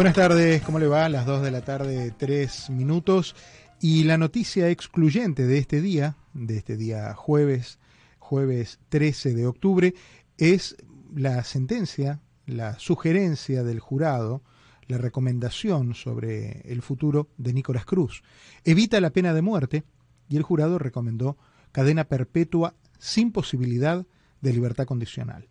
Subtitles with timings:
[0.00, 1.10] Buenas tardes, ¿cómo le va?
[1.10, 3.36] Las 2 de la tarde, 3 minutos.
[3.82, 7.78] Y la noticia excluyente de este día, de este día jueves,
[8.18, 9.92] jueves 13 de octubre,
[10.38, 10.78] es
[11.14, 14.42] la sentencia, la sugerencia del jurado,
[14.86, 18.22] la recomendación sobre el futuro de Nicolás Cruz.
[18.64, 19.84] Evita la pena de muerte
[20.30, 21.36] y el jurado recomendó
[21.72, 24.06] cadena perpetua sin posibilidad
[24.40, 25.49] de libertad condicional.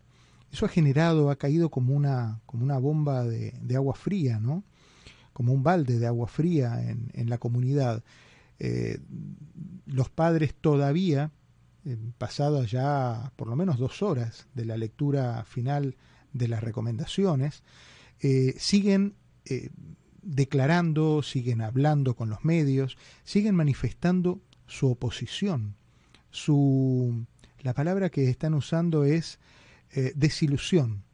[0.52, 4.64] Eso ha generado, ha caído como una, como una bomba de, agua fría, ¿no?
[5.32, 8.02] Como un balde de agua fría en, la comunidad.
[8.58, 8.98] Eh,
[9.86, 11.30] los padres todavía,
[11.84, 15.96] eh, pasadas ya por lo menos dos horas de la lectura final
[16.32, 17.62] de las recomendaciones,
[18.20, 19.14] eh, siguen
[20.22, 25.74] declarando, siguen hablando con los medios, siguen manifestando su oposición.
[26.30, 27.26] Su,
[27.62, 29.38] la palabra que están usando es
[29.92, 31.04] eh, desilusión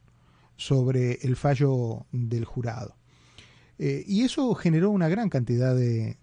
[0.57, 2.97] sobre el fallo del jurado.
[3.79, 6.19] Eh, y eso generó una gran cantidad de,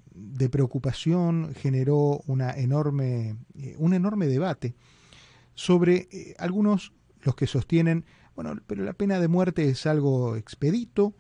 [0.52, 4.76] preocupación, generó una enorme, eh, un enorme debate
[5.56, 11.16] sobre algunos, los que sostienen, bueno, pero la pena de muerte es algo expedito,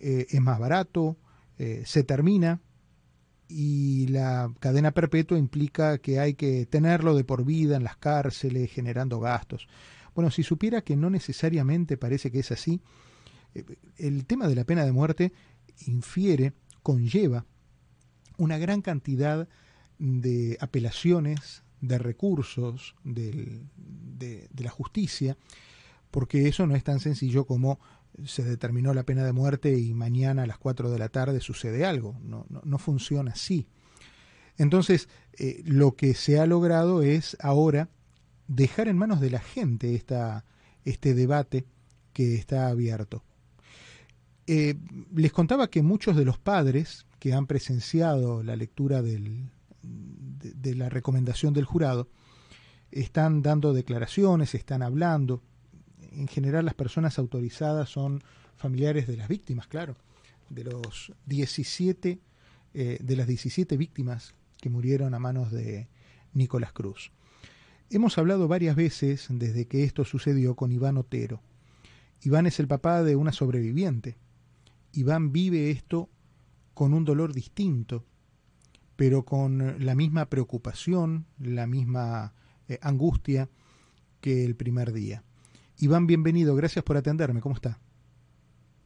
[0.00, 1.16] es más barato,
[1.56, 2.60] se termina,
[3.48, 8.70] y la cadena perpetua implica que hay que tenerlo de por vida en las cárceles,
[8.70, 9.66] generando gastos.
[10.18, 12.80] Bueno, si supiera que no necesariamente parece que es así,
[13.54, 13.64] eh,
[13.98, 15.32] el tema de la pena de muerte
[15.86, 17.46] infiere, conlleva
[18.36, 19.48] una gran cantidad
[20.00, 23.62] de apelaciones, de recursos de,
[24.58, 25.36] la justicia,
[26.10, 27.78] porque eso no es tan sencillo como
[28.24, 31.86] se determinó la pena de muerte y mañana a las 4 de la tarde sucede
[31.86, 32.18] algo.
[32.24, 33.68] No, no, funciona así.
[34.56, 37.88] Entonces, eh, lo que se ha logrado es ahora
[38.48, 40.44] dejar en manos de la gente esta,
[40.84, 41.64] este debate
[42.12, 43.22] que está abierto.
[44.46, 44.74] Eh,
[45.14, 49.50] les contaba que muchos de los padres que han presenciado la lectura del,
[49.82, 52.08] de, la recomendación del jurado
[52.90, 55.42] están dando declaraciones, están hablando.
[56.12, 58.22] En general las personas autorizadas son
[58.56, 59.96] familiares de las víctimas, claro,
[60.48, 62.18] de los 17
[62.74, 65.88] eh, de las 17 víctimas que murieron a manos de
[66.32, 67.12] Nicolás Cruz.
[67.90, 71.40] Hemos hablado varias veces desde que esto sucedió con Iván Otero.
[72.22, 74.18] Iván es el papá de una sobreviviente.
[74.92, 76.10] Iván vive esto
[76.74, 78.04] con un dolor distinto,
[78.96, 82.34] pero con la misma preocupación, la misma
[82.68, 83.48] eh, angustia
[84.20, 85.22] que el primer día.
[85.78, 87.78] Iván, bienvenido, gracias por atenderme, ¿cómo está?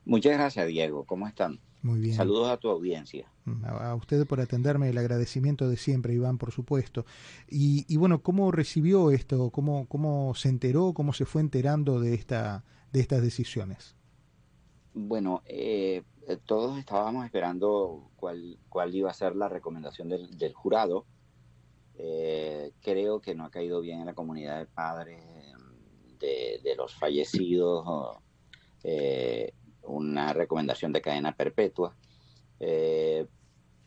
[0.04, 1.60] Muchas gracias, Diego, ¿cómo están?
[1.82, 2.14] Muy bien.
[2.14, 3.28] Saludos a tu audiencia.
[3.44, 7.04] Mm, a usted por atenderme, el agradecimiento de siempre, Iván, por supuesto.
[7.48, 9.50] Y, bueno, ¿cómo recibió esto?
[9.50, 10.92] ¿Cómo, ¿Cómo se enteró?
[10.94, 13.96] ¿Cómo se fue enterando de, esta, de estas decisiones?
[14.94, 16.02] Bueno, eh,
[16.46, 21.04] todos estábamos esperando cuál, cuál iba a ser la recomendación del, jurado.
[21.96, 25.20] Eh, creo que no ha caído bien en la comunidad de padres
[26.20, 28.18] de, los fallecidos.
[28.84, 29.52] Eh,
[29.84, 31.94] una recomendación de cadena perpetua.
[32.60, 33.26] Eh,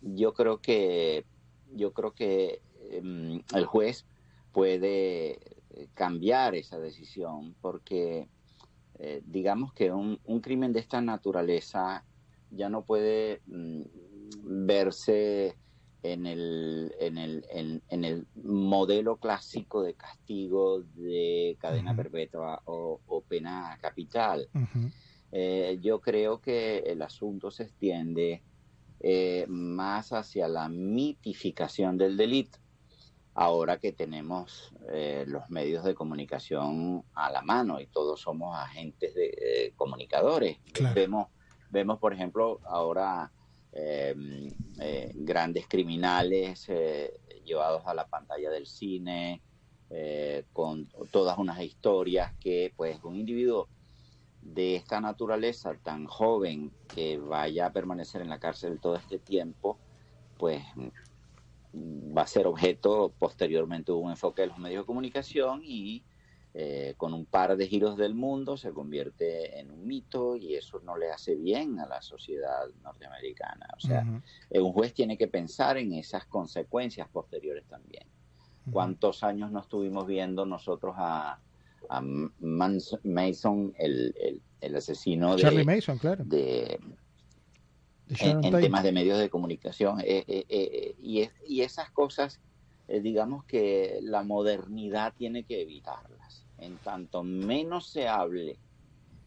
[0.02, 1.26] yo creo que
[1.74, 2.62] yo creo que
[2.92, 4.06] em, el juez
[4.52, 5.40] puede
[5.94, 8.28] cambiar esa decisión porque
[9.00, 12.06] eh, digamos que un, crimen de esta naturaleza
[12.52, 13.82] ya no puede mm,
[14.66, 15.58] verse
[16.02, 23.78] en el, en, el, en, el modelo clásico de castigo de cadena perpetua o, pena
[23.82, 24.48] capital.
[25.32, 28.44] Eh, yo creo que el asunto se extiende
[29.00, 32.60] eh, más hacia la mitificación del delito.
[33.34, 39.14] Ahora que tenemos eh, los medios de comunicación a la mano y todos somos agentes
[39.14, 40.58] de comunicadores,
[40.94, 41.28] vemos,
[41.70, 43.30] vemos, por ejemplo, ahora
[43.74, 44.50] em,
[45.16, 46.66] grandes criminales
[47.44, 49.42] llevados a la pantalla del cine,
[50.54, 53.68] con todas unas historias que, pues, un individuo
[54.56, 59.78] de esta naturaleza tan joven que vaya a permanecer en la cárcel todo este tiempo,
[60.38, 60.64] pues
[61.76, 66.06] va a ser objeto posteriormente de un enfoque de los medios de comunicación y
[66.54, 70.80] eh, con un par de giros del mundo se convierte en un mito y eso
[70.80, 73.68] no le hace bien a la sociedad norteamericana.
[73.76, 74.06] O sea,
[74.50, 78.08] eh, un juez tiene que pensar en esas consecuencias posteriores también.
[78.72, 81.40] ¿Cuántos años no estuvimos viendo nosotros a,
[81.90, 85.42] a Mason, el, el, asesino de...
[85.42, 86.24] Charlie Mason, claro.
[86.26, 86.80] De,
[88.20, 90.00] en, temas de medios de comunicación.
[90.02, 92.40] Eh, eh, eh, y, y, esas cosas,
[92.88, 96.46] digamos que la modernidad tiene que evitarlas.
[96.58, 98.58] En tanto menos se hable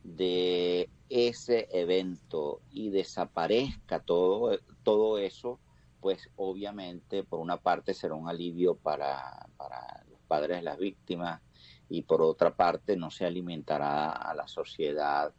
[0.05, 5.59] de ese evento y desaparezca todo, todo eso,
[6.01, 11.41] pues obviamente por una parte será un alivio para, para los padres de las víctimas
[11.89, 15.33] y por otra parte no se alimentará a la sociedad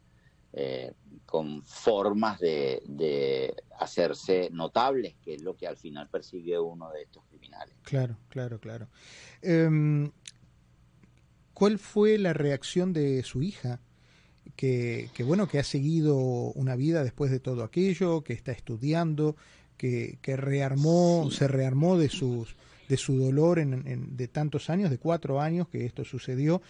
[0.52, 0.92] eh,
[1.26, 7.24] con formas de, hacerse notables, que es lo que al final persigue uno de estos
[7.26, 7.74] criminales.
[7.82, 8.88] Claro, claro, claro.
[9.42, 10.10] Em,
[11.54, 13.80] ¿Cuál fue la reacción de su hija?
[14.56, 19.36] Que, bueno, que ha seguido una vida después de todo aquello, que está estudiando,
[19.76, 22.56] que, rearmó, se rearmó de sus
[22.90, 26.60] de su dolor en, de tantos años, de cuatro años que esto sucedió,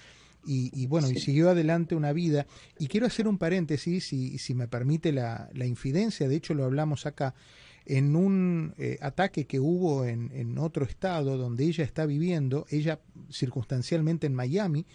[0.46, 2.46] y, bueno, y siguió adelante una vida.
[2.78, 6.64] Y quiero hacer un paréntesis, si, si me permite la, la, infidencia, de hecho lo
[6.64, 7.34] hablamos acá,
[7.84, 13.00] en un eh, ataque que hubo en, en, otro estado donde ella está viviendo, ella
[13.30, 14.86] circunstancialmente en Miami,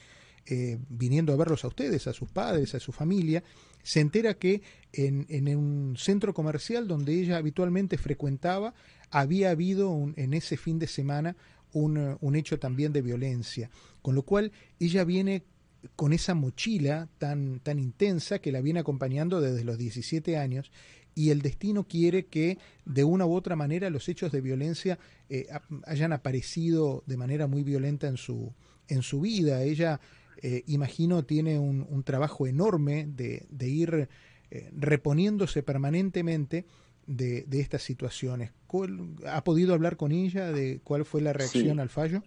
[0.47, 3.43] eh, viniendo a verlos a ustedes, a sus padres, a su familia,
[3.85, 8.73] se entera que en, en un centro comercial donde ella habitualmente frecuentaba,
[9.11, 11.35] había habido en ese fin de semana
[11.71, 13.69] un, un hecho también de violencia.
[14.01, 15.43] Con lo cual ella viene
[15.95, 20.71] con esa mochila tan, tan intensa que la viene acompañando desde los 17 años
[21.13, 24.97] y el destino quiere que de una u otra manera los hechos de violencia
[25.29, 25.47] eh,
[25.85, 28.51] hayan aparecido de manera muy violenta en su,
[28.87, 29.61] en su vida.
[29.61, 30.01] Ella,
[30.41, 34.09] eh, imagino, tiene un, trabajo enorme de, de ir
[34.51, 36.65] eh, reponiéndose permanentemente
[37.07, 38.51] de, de, estas situaciones.
[39.27, 42.23] ¿Ha podido hablar con ella de cuál fue la reacción al fallo?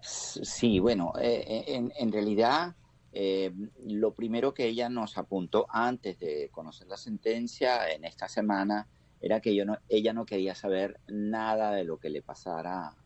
[0.00, 2.74] Sí, bueno, eh, eh, en, realidad
[3.12, 3.52] eh,
[3.86, 8.88] lo primero que ella nos apuntó antes de conocer la sentencia en esta semana
[9.20, 12.96] era que yo no, ella no quería saber nada de lo que le pasara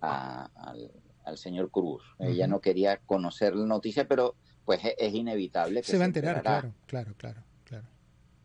[0.00, 0.90] al,
[1.36, 2.02] señor Cruz.
[2.18, 4.34] Ella no quería conocer la noticia, pero
[4.64, 7.42] pues es, inevitable que se, va a enterar, claro, claro, claro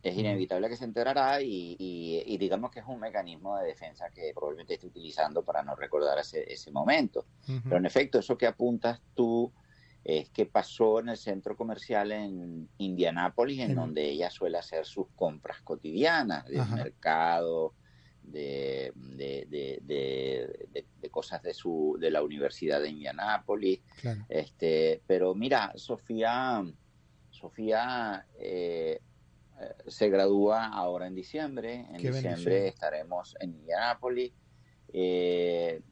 [0.02, 4.74] es inevitable que se enterará y, digamos que es un mecanismo de defensa que probablemente
[4.74, 7.26] esté utilizando para no recordar ese, ese momento.
[7.64, 9.52] Pero en efecto, eso que apuntas tú
[10.02, 15.08] es que pasó en el centro comercial en Indianápolis, en donde ella suele hacer sus
[15.14, 17.74] compras cotidianas del mercado,
[18.22, 20.50] de, de,
[21.10, 23.80] cosas de su de la Universidad de Indianápolis.
[24.28, 26.62] Este, pero mira, Sofía,
[27.30, 29.00] Sofía eh,
[29.60, 31.86] eh, se gradúa ahora en diciembre.
[31.92, 34.32] En diciembre estaremos en Indianápolis.
[34.92, 35.82] Eh,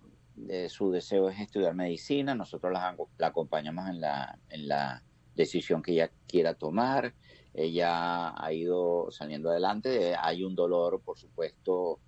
[0.69, 2.34] su deseo es estudiar medicina.
[2.34, 2.96] Nosotros la,
[3.26, 5.02] acompañamos en la, en la
[5.34, 7.14] decisión que ella quiera tomar.
[7.54, 10.14] Ella ha ido saliendo adelante.
[10.16, 11.98] Hay un dolor, por supuesto,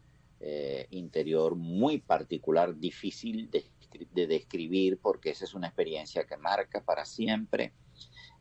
[0.40, 3.64] eh, interior muy particular, difícil de,
[4.12, 7.72] de, describir, porque esa es una experiencia que marca para siempre.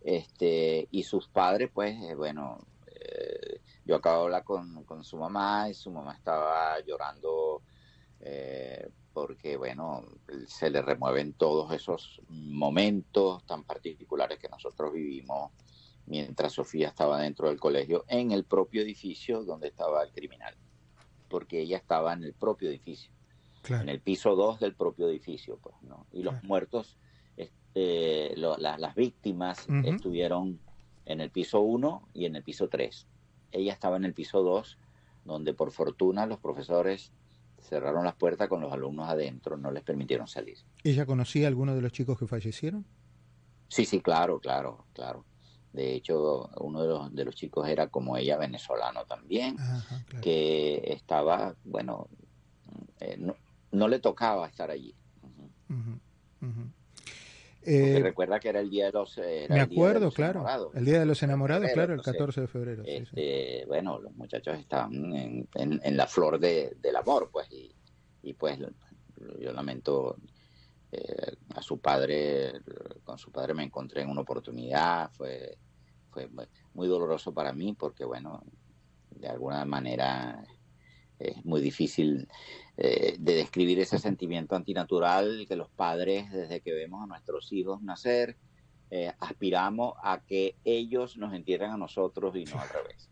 [0.01, 5.73] Este, y sus padres, pues, bueno, eh, yo acabo de hablar con, su mamá y
[5.73, 7.63] su mamá estaba llorando
[8.21, 10.05] eh, porque, bueno,
[10.47, 15.51] se le remueven todos esos momentos tan particulares que nosotros vivimos
[16.05, 20.55] mientras Sofía estaba dentro del colegio, en el propio edificio donde estaba el criminal,
[21.29, 23.11] porque ella estaba en el propio edificio,
[23.69, 26.05] en el piso 2 del propio edificio, pues, ¿no?
[26.11, 26.97] Y los muertos,
[27.37, 30.59] este, las víctimas estuvieron
[31.05, 33.07] en el piso 1 y en el piso 3.
[33.51, 34.77] Ella estaba en el piso 2,
[35.25, 37.11] donde por fortuna los profesores
[37.61, 40.57] cerraron las puertas con los alumnos adentro, no les permitieron salir.
[40.83, 42.85] ¿Ella conocía a alguno de los chicos que fallecieron?
[43.67, 45.25] Sí, sí, claro, claro, claro.
[45.73, 49.55] De hecho, uno de los, de los chicos era como ella, venezolano también,
[50.21, 52.07] que estaba, bueno,
[52.99, 53.17] eh,
[53.71, 54.95] no, le tocaba estar allí.
[57.61, 59.17] Eh, recuerda que era el día de los.
[59.17, 60.71] Eh, me acuerdo, claro.
[60.73, 62.83] El día de los enamorados, claro, el 14 de febrero.
[62.85, 67.47] Este, bueno, los muchachos estaban en, la flor del amor, pues,
[68.23, 68.57] y, pues
[69.39, 70.15] yo lamento
[70.91, 72.53] eh, a su padre,
[73.03, 75.57] con su padre me encontré en una oportunidad, fue,
[76.09, 76.29] fue
[76.73, 78.43] muy doloroso para mí porque, bueno,
[79.11, 80.43] de alguna manera
[81.19, 82.27] es muy difícil
[82.77, 87.81] eh, de describir ese sentimiento antinatural que los padres, desde que vemos a nuestros hijos
[87.81, 88.37] nacer,
[88.89, 93.09] eh, aspiramos a que ellos nos entierren a nosotros y no al revés.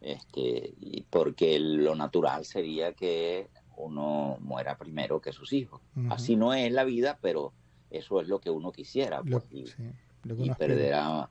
[0.00, 0.74] Este,
[1.08, 5.80] porque lo natural sería que uno muera primero que sus hijos.
[6.10, 7.52] Así no es la vida, pero
[7.90, 9.22] eso es lo que uno quisiera.
[9.22, 11.30] Pues, y, perder a,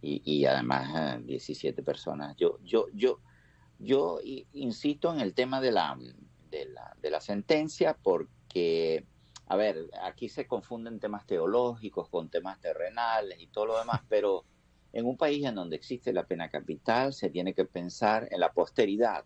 [0.00, 2.36] y, y, además 17 personas.
[2.36, 3.20] Yo, yo, yo,
[3.78, 4.20] yo
[4.52, 5.98] insisto en el tema de la,
[6.50, 9.06] de la, de la sentencia porque,
[9.46, 14.44] a ver, aquí se confunden temas teológicos con temas terrenales y todo lo demás, pero
[14.92, 18.52] En un país en donde existe la pena capital, se tiene que pensar en la
[18.52, 19.24] posteridad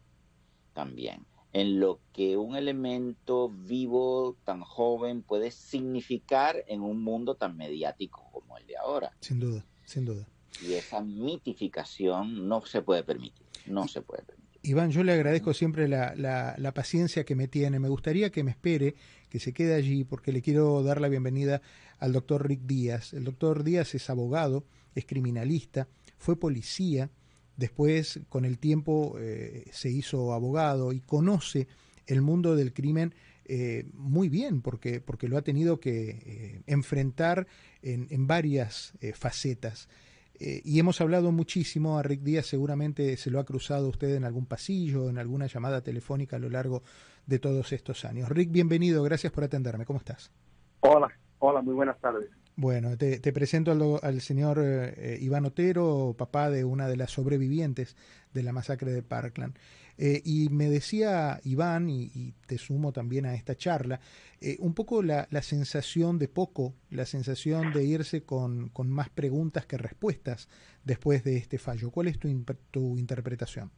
[0.75, 1.25] también,
[1.55, 8.29] en lo que un elemento vivo tan joven puede significar en un mundo tan mediático
[8.33, 9.13] como el de ahora.
[9.21, 10.29] Sin duda, sin duda.
[10.61, 14.45] Y esa mitificación no se puede permitir, no se puede permitir.
[14.63, 17.79] Iván, yo le agradezco siempre la, la, paciencia que me tiene.
[17.79, 18.97] Me gustaría que me espere,
[19.29, 21.63] que se quede allí, porque le quiero dar la bienvenida
[21.99, 23.13] al doctor Rick Díaz.
[23.13, 25.87] El doctor Díaz es abogado, es criminalista,
[26.19, 27.11] fue policía,
[27.57, 31.69] después con el tiempo eh, se hizo abogado y conoce
[32.07, 33.15] el mundo del crimen
[33.47, 37.47] eh, muy bien, porque, porque lo ha tenido que eh, enfrentar
[37.83, 39.89] en, en varias facetas.
[40.37, 44.47] Y hemos hablado muchísimo, a Rick Díaz seguramente se lo ha cruzado usted en algún
[44.47, 46.83] pasillo, en alguna llamada telefónica a lo largo
[47.25, 48.29] de todos estos años.
[48.29, 50.33] Rick, bienvenido, gracias por atenderme, ¿cómo estás?
[50.81, 51.09] Hola,
[51.39, 52.29] hola, muy buenas tardes.
[52.57, 57.97] Bueno, te, presento al, señor eh, Iván Otero, papá de una de las sobrevivientes
[58.33, 59.57] de la masacre de Parkland.
[59.99, 63.99] Eh, y me decía Iván, y, te sumo también a esta charla,
[64.41, 69.67] eh, un poco la, sensación de poco, la sensación de irse con, con, más preguntas
[69.67, 70.49] que respuestas
[70.85, 71.91] después de este fallo.
[71.91, 72.29] ¿Cuál es tu,
[72.71, 73.73] tu interpretación?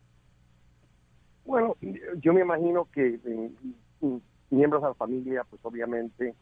[1.46, 1.76] Bueno,
[2.18, 3.50] yo me imagino que eh,
[4.50, 6.34] miembros de la familia, pues obviamente,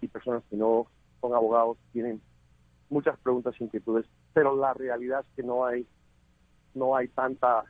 [0.00, 0.86] y personas que no
[1.20, 2.20] son abogados, tienen
[2.88, 5.86] muchas preguntas e inquietudes, pero la realidad es que no hay
[6.74, 7.64] no hay tanta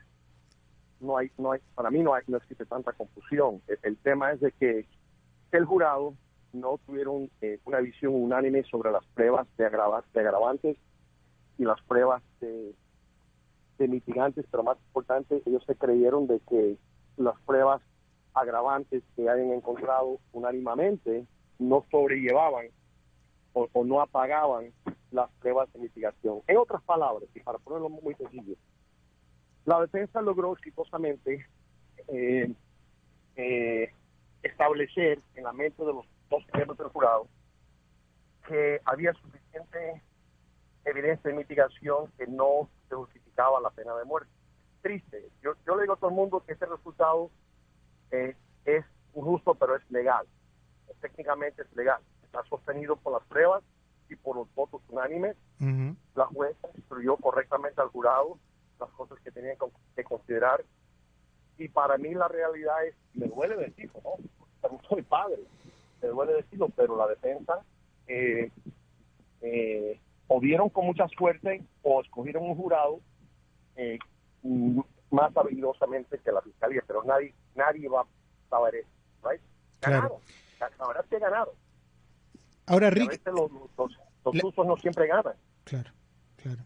[1.01, 3.61] no hay, no hay, para mí no, hay, no existe tanta confusión.
[3.83, 4.87] El, tema es de que
[5.53, 6.15] el jurado
[6.53, 10.77] no tuvieron eh, una visión unánime sobre las pruebas de, de agravantes
[11.59, 12.75] y las pruebas de,
[13.79, 16.79] de mitigantes, pero más importante, ellos se creyeron de que
[17.17, 17.83] las pruebas
[18.35, 21.27] agravantes que hayan encontrado unánimemente
[21.59, 22.67] no sobrellevaban
[23.57, 24.73] o, no apagaban
[25.11, 26.43] las pruebas de mitigación.
[26.47, 28.55] En otras palabras, y para ponerlo muy sencillo,
[29.65, 31.47] la defensa logró exitosamente
[32.09, 32.53] eh,
[33.37, 33.93] eh,
[34.43, 37.29] establecer en la mente de los dos miembros del jurado
[38.47, 40.03] que había suficiente
[40.85, 44.31] evidencia de mitigación que no se justificaba la pena de muerte.
[44.83, 45.31] Triste.
[45.43, 47.31] Yo, yo le digo a todo el mundo que ese resultado
[48.13, 48.37] eh,
[48.67, 48.85] es
[49.15, 50.27] injusto, pero es legal.
[51.01, 52.01] Técnicamente es legal.
[52.37, 53.63] Está sostenido por las pruebas
[54.11, 55.37] y por los votos unánimes.
[56.15, 58.39] La jueza instruyó correctamente al jurado
[58.79, 59.57] las cosas que tenían
[59.95, 60.63] que considerar.
[61.57, 64.81] Y para mí la realidad es, me duele decirlo, ¿no?
[64.87, 65.39] soy padre,
[66.03, 67.65] me duele decirlo, pero la defensa
[68.07, 68.51] eh,
[69.41, 73.01] eh, o dieron con mucha suerte o escogieron un jurado
[73.77, 73.99] eh,
[75.11, 78.07] más habilidosamente que la fiscalía, pero nadie nadie va a
[78.51, 78.89] saber eso,
[79.27, 79.41] right?
[79.81, 80.21] Ganaron,
[80.61, 81.55] la verdad es que ganaron.
[82.67, 83.21] Ahora, Rick...
[83.27, 85.35] los, los, usos no siempre ganan.
[85.65, 85.91] Claro,
[86.37, 86.65] claro.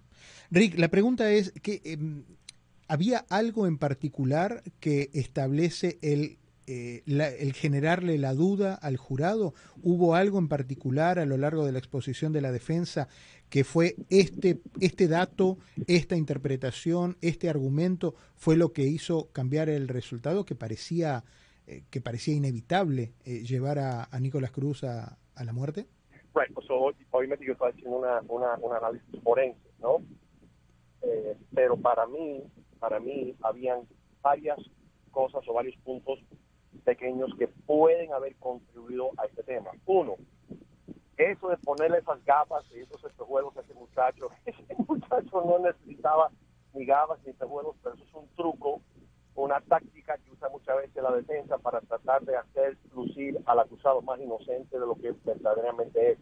[0.50, 2.24] Rick, la pregunta es que em,
[2.88, 6.40] había algo en particular que establece el
[6.72, 9.54] eh, el generarle la duda al jurado?
[9.82, 13.08] ¿Hubo algo en particular a lo largo de la exposición de la defensa
[13.48, 19.88] que fue este, este dato, esta interpretación, este argumento fue lo que hizo cambiar el
[19.88, 21.24] resultado que parecía,
[21.66, 25.86] eh, que parecía inevitable eh, llevar a, a, Nicolás Cruz a, a la muerte?
[26.34, 30.02] Right, pues hoy me estoy haciendo una, una, un análisis forense, ¿no?
[31.02, 32.42] Eh, pero para mí,
[32.78, 33.80] para mí, habían
[34.22, 34.58] varias
[35.10, 36.20] cosas o varios puntos
[36.84, 39.70] pequeños que pueden haber contribuido a este tema.
[39.86, 40.16] Uno,
[41.16, 46.30] eso de ponerle esas gafas y esos espejuelos a ese muchacho, ese muchacho no necesitaba
[46.74, 48.80] ni gafas ni espejuelos, pero eso es un truco,
[49.34, 54.02] una táctica que usa muchas veces la defensa para tratar de hacer lucir al acusado
[54.02, 56.18] más inocente de lo que verdaderamente es.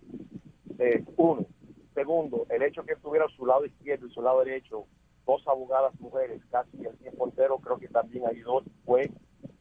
[0.78, 1.46] Eh, uno.
[1.94, 4.86] Segundo, el hecho que estuviera a su lado izquierdo y su lado derecho
[5.28, 9.10] dos abogadas mujeres casi el tiempo entero creo que también ayudó, fue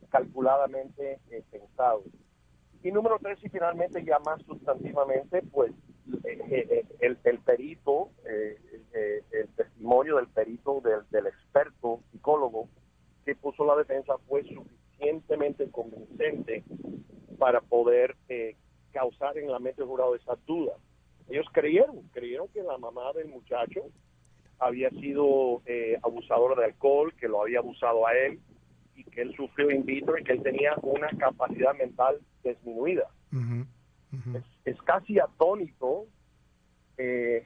[0.09, 2.03] calculadamente eh, pensado.
[2.83, 5.73] Y número tres, y finalmente ya más sustantivamente, pues
[6.23, 12.69] eh, eh, el, el, perito, el testimonio del perito, del, experto psicólogo
[13.27, 16.63] que puso la defensa fue suficientemente convincente
[17.37, 18.15] para poder
[18.91, 20.77] causar en la mente del jurado esas dudas
[21.29, 23.81] ellos creyeron, creyeron que la mamá del muchacho
[24.59, 28.39] había sido eh, abusador de alcohol, que lo había abusado a él
[28.95, 33.07] y que él sufrió in vitro y que él tenía una capacidad mental disminuida.
[34.63, 36.05] Es, casi atónito
[36.97, 37.45] eh,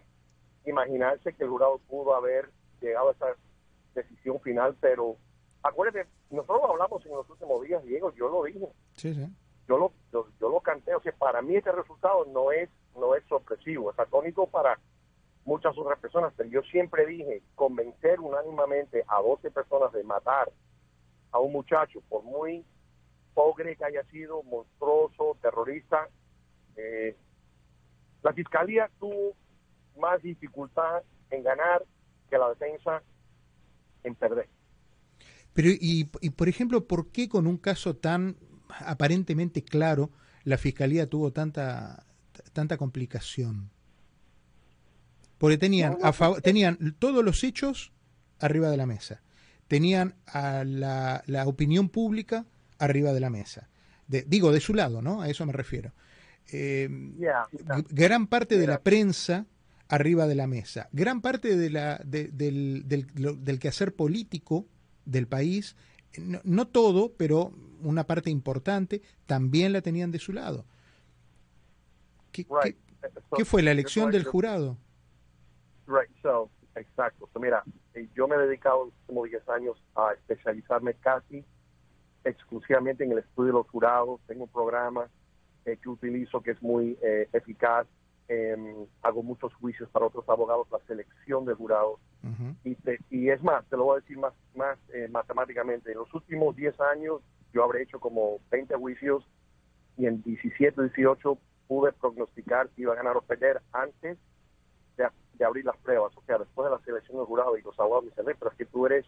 [0.66, 3.26] imaginarse que el jurado pudo haber llegado a esa
[3.96, 5.18] decisión final, pero
[5.64, 8.68] acuérdate, nosotros hablamos en los últimos días, Diego, yo lo dije.
[8.96, 9.28] Sí, sí.
[9.68, 13.24] Yo lo, yo, lo canté, o sea, para mí este resultado no es no es
[13.30, 14.78] sorpresivo, es atónico para
[15.46, 20.52] muchas otras personas, pero yo siempre dije, convencer unánimamente a 12 personas de matar
[21.32, 22.66] a un muchacho, por muy
[23.34, 26.10] pobre que haya sido, monstruoso, terrorista,
[26.76, 27.16] eh,
[28.24, 29.34] la fiscalía tuvo
[29.98, 31.86] más dificultad en ganar
[32.30, 33.02] que la defensa
[34.04, 34.48] en perder.
[35.54, 38.38] Pero, y, y por ejemplo, ¿por qué con un caso tan
[38.70, 40.12] aparentemente claro
[40.44, 42.06] la fiscalía tuvo tanta,
[42.54, 43.70] tanta complicación?
[45.38, 47.92] Porque tenían, a tenían todos los hechos
[48.40, 49.22] arriba de la mesa.
[49.68, 52.46] Tenían a la, la opinión pública
[52.78, 53.70] arriba de la mesa.
[54.08, 55.22] De, digo, de su lado, ¿no?
[55.22, 55.94] A eso me refiero.
[56.52, 56.90] Eh,
[57.90, 59.46] gran parte de la prensa
[59.88, 60.90] arriba de la mesa.
[60.92, 64.68] Gran parte de la, del, del, quehacer político
[65.12, 65.76] del país,
[66.44, 67.52] no, todo, pero
[67.82, 70.66] una parte importante, también la tenían de su lado.
[72.32, 72.46] ¿Qué,
[73.36, 74.78] ¿qué, fue la elección del jurado?
[75.88, 77.30] Right, so, exacto.
[77.40, 77.64] mira,
[77.94, 81.44] eh, yo me he dedicado últimos 10 años a especializarme casi
[82.24, 84.22] exclusivamente en el estudio de los jurados.
[84.28, 85.10] Tengo un programa
[85.66, 87.88] eh, que utilizo que es muy eh, eficaz.
[88.28, 92.00] Em, hago muchos juicios para otros abogados, la selección de jurados.
[92.64, 92.78] y,
[93.10, 95.92] y es más, te lo voy a decir más, más eh, matemáticamente.
[95.92, 97.22] En los últimos 10 años
[97.54, 99.28] yo habré hecho como 20 juicios
[99.98, 101.38] y en 17, 18
[101.68, 104.18] pude prognosticar si iba a ganar o perder antes
[104.98, 106.16] de, abrir las pruebas.
[106.16, 108.58] O sea, después de la selección de jurado y los abogados me dicen, pero es
[108.58, 109.06] que tú eres,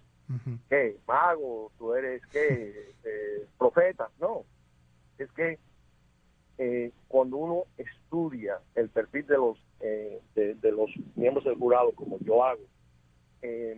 [0.67, 0.98] ¿qué?
[1.08, 2.96] Mago, tú eres, ¿qué?
[3.58, 4.10] profeta.
[4.20, 4.43] No,
[5.17, 5.60] es que
[6.57, 12.19] eh, cuando uno estudia el perfil de los eh, de, los miembros del jurado como
[12.19, 12.62] yo hago
[13.41, 13.75] eh,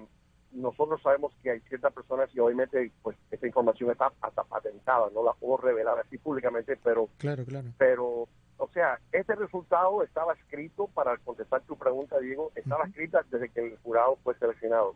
[0.51, 5.24] nosotros sabemos que hay ciertas personas y obviamente pues esta información está hasta patentada no
[5.24, 7.70] la puedo revelar así públicamente pero claro claro.
[7.77, 13.50] pero o sea este resultado estaba escrito para contestar tu pregunta Diego estaba escrita desde
[13.50, 14.96] que el jurado fue seleccionado.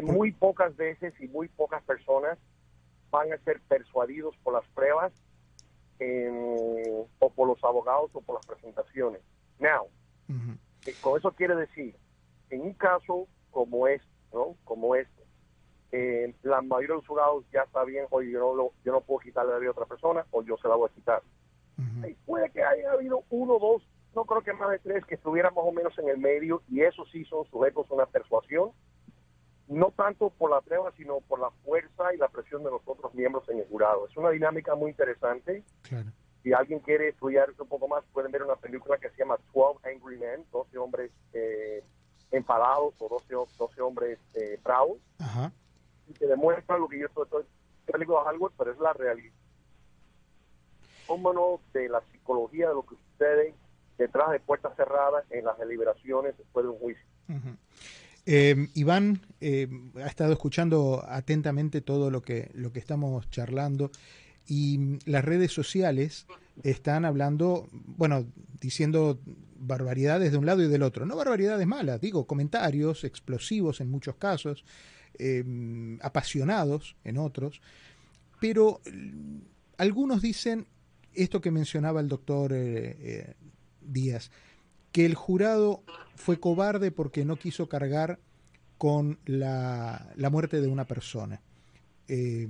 [0.00, 2.38] Muy pocas veces y muy pocas personas
[3.10, 5.12] van a ser persuadidos por las pruebas
[6.00, 9.20] o por los abogados o por las presentaciones.
[9.58, 9.88] Now,
[10.86, 11.96] eh, con eso quiere decir,
[12.50, 14.56] en un caso como este, ¿no?
[14.64, 15.22] Como este,
[15.90, 19.20] eh, la mayoría de los jurados ya está bien, oye, yo no, yo no puedo
[19.20, 21.22] quitarle la vida a otra persona o yo se la voy a quitar.
[22.26, 23.82] puede que haya habido uno dos,
[24.14, 26.82] no creo que más de tres, que estuvieran más o menos en el medio y
[26.82, 28.72] eso sí son sujetos a una persuasión
[29.68, 33.14] no tanto por la prueba, sino por la fuerza y la presión de los otros
[33.14, 34.06] miembros en el jurado.
[34.08, 35.62] Es una dinámica muy interesante.
[36.42, 39.88] Si alguien quiere estudiar un poco más, pueden ver una película que se llama 12
[39.88, 41.82] Angry Men, 12 hombres eh,
[42.30, 44.98] enfadados o 12, 12 hombres eh, bravos,
[46.08, 47.44] y que demuestra lo que yo estoy, estoy
[47.92, 49.34] película Hollywood, pero es la realidad.
[51.06, 53.54] Cómono de la psicología de lo que sucede
[53.98, 57.04] detrás de puertas cerradas en las deliberaciones después de un juicio.
[58.30, 59.66] Eh, Iván eh,
[60.04, 63.90] ha estado escuchando atentamente todo lo que, lo que estamos charlando
[64.46, 66.26] y las redes sociales
[66.62, 68.26] están hablando, bueno,
[68.60, 69.18] diciendo
[69.58, 71.06] barbaridades de un lado y del otro.
[71.06, 74.62] No barbaridades malas, digo, comentarios explosivos en muchos casos,
[75.18, 77.62] eh, apasionados en otros,
[78.42, 78.82] pero
[79.78, 80.66] algunos dicen
[81.14, 82.54] esto que mencionaba el doctor
[83.80, 84.30] Díaz,
[84.92, 85.82] que el jurado
[86.14, 88.18] fue cobarde porque no quiso cargar
[88.78, 91.40] con la, la muerte de una persona.
[92.08, 92.48] Eh,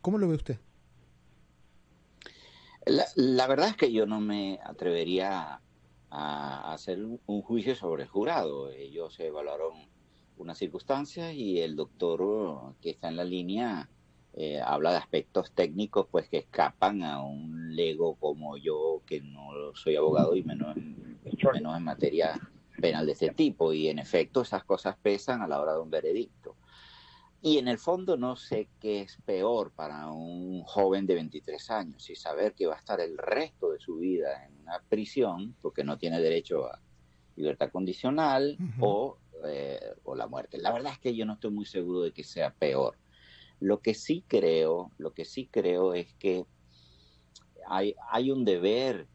[0.00, 0.58] ¿Cómo lo ve usted?
[3.16, 5.60] La, verdad es que yo no me atrevería
[6.10, 8.70] a, hacer un juicio sobre el jurado.
[8.70, 9.88] Ellos evaluaron
[10.36, 13.88] una circunstancia y el doctor que está en la línea
[14.34, 19.74] eh, habla de aspectos técnicos pues que escapan a un lego como yo que no
[19.74, 20.76] soy abogado y menos
[21.52, 22.40] menos en materia
[22.80, 23.72] penal de ese tipo.
[23.72, 26.56] Y en efecto, esas cosas pesan a la hora de un veredicto.
[27.46, 32.08] Y en el fondo no sé qué es peor para un joven de 23 años,
[32.08, 35.84] y saber que va a estar el resto de su vida en una prisión porque
[35.84, 36.80] no tiene derecho a
[37.36, 40.56] libertad condicional o, eh, o la muerte.
[40.56, 42.96] La verdad es que yo no estoy muy seguro de que sea peor.
[43.60, 46.46] Lo que sí creo, lo que sí creo es que
[47.68, 49.06] hay, hay un deber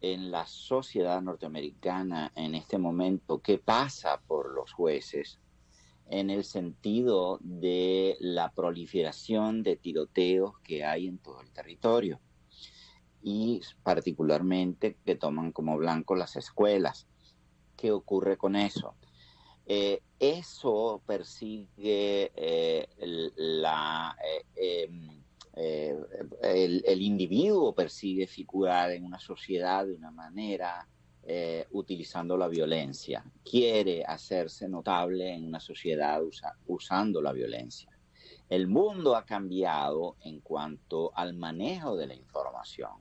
[0.00, 5.40] en la sociedad norteamericana en este momento que pasa por los jueces
[6.08, 12.20] en el sentido de la proliferación de tiroteos que hay en todo el territorio
[13.22, 17.08] y particularmente que toman como blanco las escuelas.
[17.76, 18.94] ¿Qué ocurre con eso?
[19.66, 22.88] Eh, eso persigue eh,
[23.36, 24.16] la,
[24.54, 25.15] eh, em,
[25.58, 25.96] eh,
[26.42, 30.86] el, individuo persigue figurar en una sociedad de una manera
[31.22, 36.20] eh, utilizando la violencia, quiere hacerse notable en una sociedad
[36.66, 37.90] usando la violencia.
[38.50, 42.92] El mundo ha cambiado en cuanto al manejo de la información.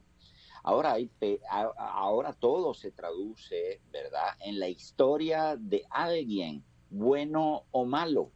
[0.63, 1.11] Ahora, hay,
[1.77, 8.31] ahora todo se traduce, ¿verdad?, en la historia de alguien, bueno o malo.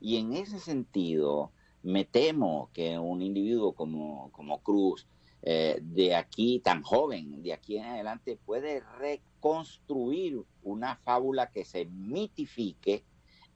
[0.00, 1.52] Y en ese sentido,
[1.84, 5.06] me temo que un individuo como, como Cruz,
[5.42, 11.84] eh, de aquí tan joven, de aquí en adelante, puede reconstruir una fábula que se
[11.84, 13.04] mitifique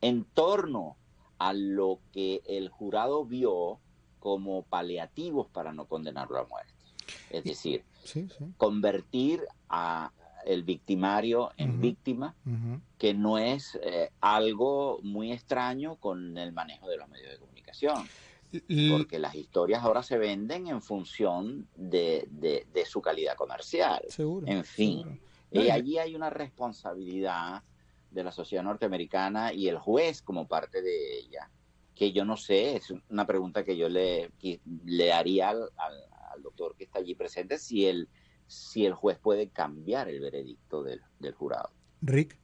[0.03, 0.99] en torno
[1.39, 3.81] a lo que el jurado vio
[4.19, 6.75] como paliativos para no condenarlo a muerte.
[7.31, 7.85] Es decir,
[8.59, 10.13] convertir a
[10.45, 12.35] el victimario en víctima,
[12.99, 17.58] que no es eh, algo muy extraño con el manejo de los medios de comunicación
[18.91, 24.03] porque las historias ahora se venden en función de, de, su calidad comercial.
[24.09, 24.47] Seguro.
[24.47, 27.63] En fin, y allí hay una responsabilidad
[28.11, 31.51] de la sociedad norteamericana y el juez como parte de ella,
[31.95, 34.31] que yo no sé, es una pregunta que yo le,
[34.85, 38.09] le haría al, al, doctor que está allí presente, si el,
[38.47, 41.71] si el juez puede cambiar el veredicto del, del jurado.
[42.01, 42.39] Rick.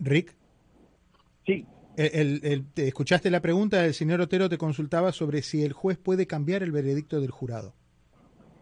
[0.00, 0.36] Rick.
[1.46, 1.64] Sí,
[1.96, 3.84] el, ¿Escuchaste la pregunta?
[3.84, 7.74] El señor Otero te consultaba sobre si el juez puede cambiar el veredicto del jurado.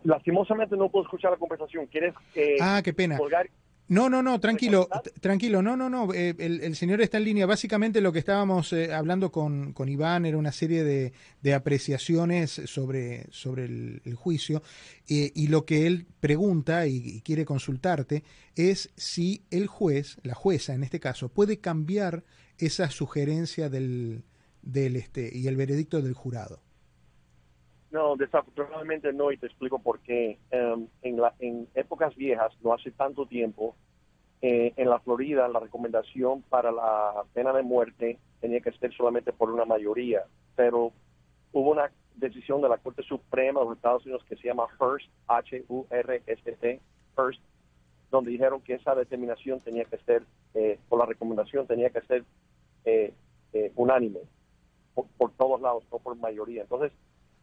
[0.04, 1.86] Lastimosamente no puedo escuchar la conversación.
[1.86, 3.18] ¿Quieres eh, ah, qué pena.
[3.86, 4.88] No, no, no, tranquilo,
[5.20, 7.44] tranquilo, no, no, no, eh, el, señor está en línea.
[7.44, 12.50] Básicamente lo que estábamos eh, hablando con, con, Iván era una serie de, de apreciaciones
[12.50, 14.62] sobre, sobre el, juicio
[15.06, 18.24] y lo que él pregunta y, quiere consultarte
[18.56, 22.24] es si el juez, la jueza en este caso, puede cambiar
[22.58, 24.24] esa sugerencia del,
[24.62, 26.60] del este y el veredicto del jurado.
[27.90, 30.38] No, desafortunadamente no, y te explico por qué.
[30.50, 33.76] Em, en, la, en épocas viejas, no hace tanto tiempo,
[34.42, 39.32] eh, en la Florida la recomendación para la pena de muerte tenía que ser solamente
[39.32, 40.24] por una mayoría,
[40.56, 40.92] pero
[41.52, 45.08] hubo una decisión de la Corte Suprema de los Estados Unidos que se llama First,
[45.28, 46.80] H-U-R-S-T,
[47.16, 47.40] First,
[48.10, 52.24] donde dijeron que esa determinación tenía que ser, eh, o la recomendación tenía que ser
[52.84, 53.14] eh,
[53.52, 54.20] eh, unánime
[54.94, 56.62] por, todos lados, no por mayoría.
[56.62, 56.92] Entonces,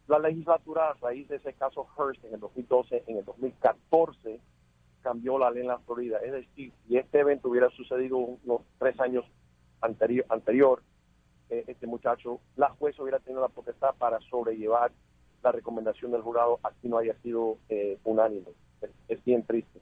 [0.08, 4.40] la legislatura, a raíz de ese caso Hearst en el 2012, en el 2014,
[5.02, 6.18] cambió la ley en la Florida.
[6.18, 9.24] Es decir, si este evento hubiera sucedido unos tres años
[9.80, 10.82] anterior, anterior
[11.50, 14.90] este muchacho, la jueza hubiera tenido la potestad para sobrellevar
[15.42, 17.58] la recomendación del jurado, aquí no haya sido
[18.04, 18.48] unánime.
[19.08, 19.80] es bien triste.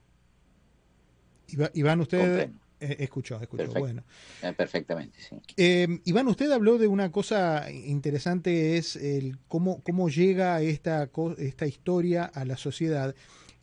[1.74, 3.70] Iván, usted eh, escuchó, escuchó.
[3.78, 4.02] Bueno.
[4.42, 5.36] Eh, perfectamente, sí.
[5.56, 11.66] Eh, Iván, usted habló de una cosa interesante, es el cómo, cómo llega esta, esta
[11.66, 13.14] historia a la sociedad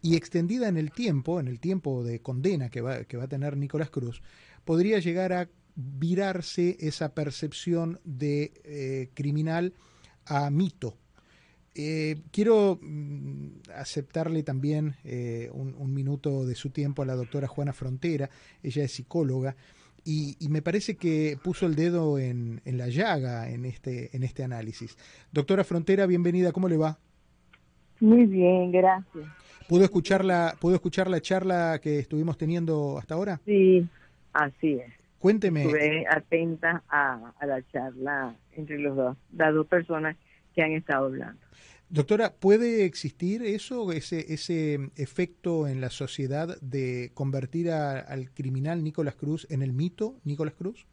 [0.01, 3.27] y extendida en el tiempo, en el tiempo de condena que va, que va a
[3.27, 4.21] tener Nicolás Cruz,
[4.63, 9.73] podría llegar a virarse esa percepción de criminal
[10.25, 10.97] a mito,
[11.79, 17.71] eh, quiero mm, aceptarle también eh, un, minuto de su tiempo a la doctora Juana
[17.71, 18.31] Frontera,
[18.63, 19.55] ella es psicóloga,
[20.03, 24.97] y, me parece que puso el dedo en, la llaga en este, en este análisis.
[25.33, 26.97] Doctora Frontera, bienvenida, ¿cómo le va?
[27.99, 29.25] Muy bien, gracias.
[29.67, 33.41] ¿Pudo escuchar la, ¿pudo escuchar la charla que estuvimos teniendo hasta ahora?
[33.45, 33.85] Sí,
[34.33, 34.93] así es.
[35.19, 35.63] Cuénteme.
[35.63, 40.15] Estuve atenta a, a la charla entre los dos, las dos personas
[40.57, 41.39] que han estado hablando.
[41.89, 49.15] Doctora, ¿puede existir eso, ese, ese efecto en la sociedad de convertir al criminal Nicolás
[49.15, 50.87] Cruz en el mito Nicolás Cruz?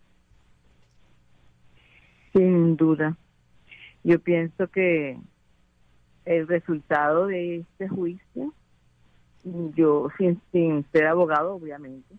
[2.34, 3.16] Sin duda.
[4.04, 5.16] Yo pienso que
[6.26, 8.52] el resultado de este juicio,
[9.44, 12.14] yo sin, sin ser abogado obviamente,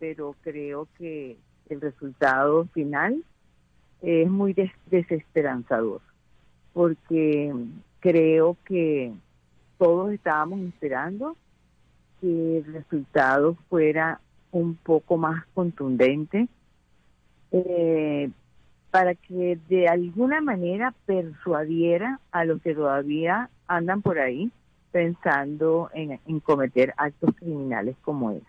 [0.00, 3.22] pero creo que el resultado final
[4.02, 4.54] es muy
[4.86, 6.00] desesperanzador,
[6.78, 7.52] porque
[7.98, 9.12] creo que
[9.78, 11.36] todos estábamos esperando
[12.20, 14.20] que el resultado fuera
[14.52, 16.46] un poco más contundente
[17.50, 18.30] eh,
[18.92, 24.52] para que de alguna manera persuadiera a los que todavía andan por ahí
[24.92, 28.46] pensando en, cometer actos criminales como este.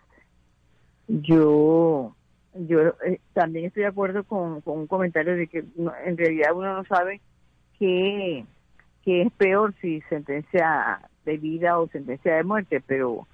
[1.08, 2.14] Yo
[2.54, 5.66] yo eh, también estoy de acuerdo con, un comentario de que
[6.06, 7.22] en realidad uno no sabe
[7.80, 8.46] qué
[9.04, 13.28] que es peor si sentencia de vida o sentencia de muerte, pero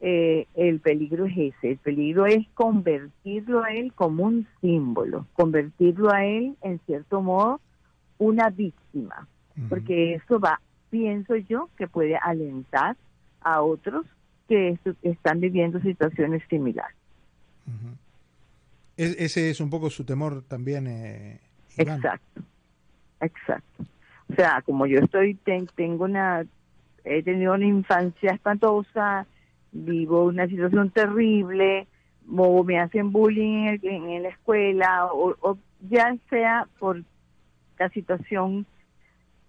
[0.00, 6.12] eh, el peligro es ese, el peligro es convertirlo a él como un símbolo, convertirlo
[6.12, 7.60] a él en cierto modo
[8.18, 9.26] una víctima,
[9.68, 12.96] porque eso va, pienso yo, que puede alentar
[13.40, 14.04] a otros
[14.48, 16.96] que están viviendo situaciones similares.
[18.96, 20.86] ese es un poco su temor también.
[20.86, 21.40] Eh,
[21.76, 22.42] exacto,
[23.26, 23.84] exacto.
[24.30, 25.34] O sea, como yo estoy,
[25.74, 26.44] tengo una,
[27.04, 29.26] he tenido una infancia espantosa,
[29.72, 31.86] vivo una situación terrible,
[32.36, 35.58] o me hacen bullying en, la escuela, o,
[35.88, 37.02] ya sea por
[37.78, 38.66] la situación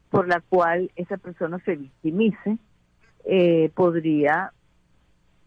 [0.09, 2.57] por la cual esa persona se victimice,
[3.25, 4.53] eh, podría,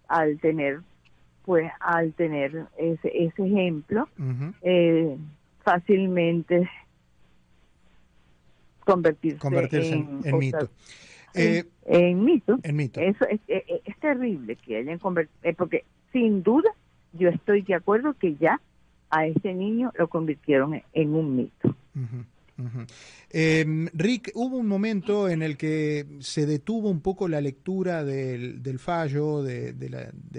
[0.09, 0.81] al tener,
[1.45, 4.09] pues, al tener ese, ese ejemplo,
[4.63, 5.17] eh,
[5.63, 6.69] fácilmente
[8.85, 9.39] convertirse,
[9.93, 10.71] en, mito.
[11.35, 12.59] Eh, en, mito.
[12.63, 13.01] En mito.
[13.01, 13.41] Eso es,
[14.01, 16.71] terrible que hayan convertido, porque sin duda
[17.13, 18.61] yo estoy de acuerdo que ya
[19.11, 21.77] a este niño lo convirtieron en un mito.
[23.31, 28.79] Em, Rick, hubo un momento en el que se detuvo un poco la lectura del,
[28.79, 29.75] fallo de,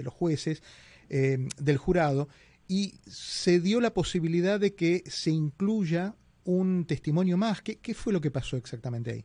[0.02, 0.62] los jueces,
[1.08, 2.28] em, del jurado,
[2.68, 7.62] y se dio la posibilidad de que se incluya un testimonio más.
[7.62, 9.24] ¿Qué, fue lo que pasó exactamente ahí?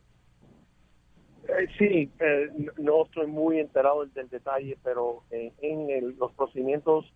[1.48, 7.12] Eh, sí, eh, no estoy muy enterado del, detalle, pero eh, en los procedimientos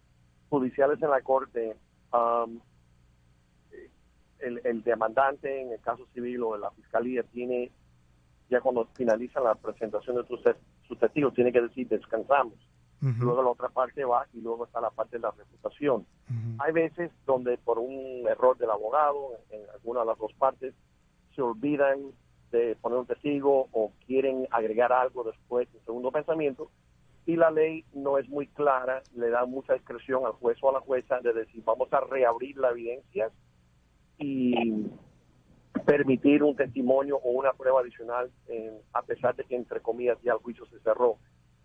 [0.49, 1.77] judiciales en la corte,
[4.41, 7.71] el, demandante en el caso civil o en la fiscalía tiene,
[8.51, 10.43] ya cuando finaliza la presentación de sus,
[10.99, 12.55] testigos, tiene que decir descansamos.
[13.03, 16.07] Luego la otra parte va y luego está la parte de la reputación.
[16.59, 20.73] Hay veces donde por un error del abogado, en alguna de las dos partes,
[21.35, 22.12] se olvidan
[22.53, 26.71] de poner un testigo o quieren agregar algo después un segundo pensamiento
[27.25, 30.75] y la ley no es muy clara, le da mucha discreción al juez o a
[30.75, 33.31] la jueza de decir vamos a reabrir la evidencia
[34.19, 34.87] y
[35.87, 38.31] permitir un testimonio o una prueba adicional
[38.93, 41.17] a pesar de que entre comillas ya el juicio se cerró.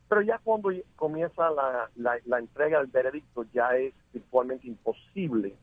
[0.09, 1.89] Pero ya cuando comienza la,
[2.25, 5.55] la, entrega del veredicto ya es virtualmente imposible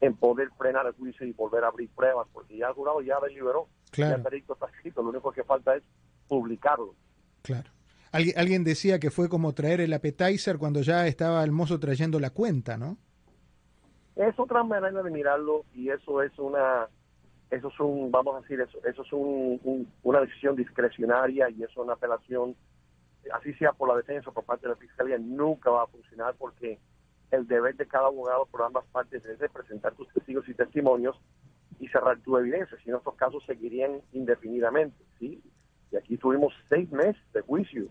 [0.00, 3.20] en poder frenar el juicio y volver a abrir pruebas porque ya el jurado ya
[3.20, 5.82] deliberó, ya el veredicto está escrito, lo único que falta es
[6.26, 6.94] publicarlo.
[7.42, 7.70] Claro.
[8.10, 12.20] Alguien, alguien decía que fue como traer el appetizer cuando ya estaba el mozo trayendo
[12.20, 12.96] la cuenta, ¿no?
[14.16, 16.88] Es otra manera de mirarlo y eso es una,
[17.50, 21.76] eso es un, vamos a decir, eso, eso es un, una decisión discrecionaria y es
[21.76, 22.54] una apelación,
[23.32, 26.34] así sea por la defensa o por parte de la fiscalía, nunca va a funcionar
[26.38, 26.78] porque
[27.30, 31.16] el deber de cada abogado por ambas partes es de presentar tus testigos y testimonios
[31.80, 35.42] y cerrar tu evidencia, si no estos casos seguirían indefinidamente, ¿sí?
[35.90, 37.88] Y aquí tuvimos seis meses de juicio.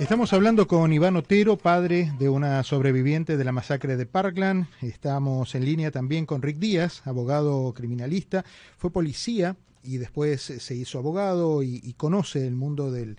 [0.00, 4.66] Estamos hablando con Iván Otero, padre de una sobreviviente de la masacre de Parkland.
[4.82, 8.44] Estamos en línea también con Rick Díaz, abogado criminalista.
[8.76, 9.56] Fue policía
[9.88, 13.16] y después se hizo abogado y, conoce el mundo del,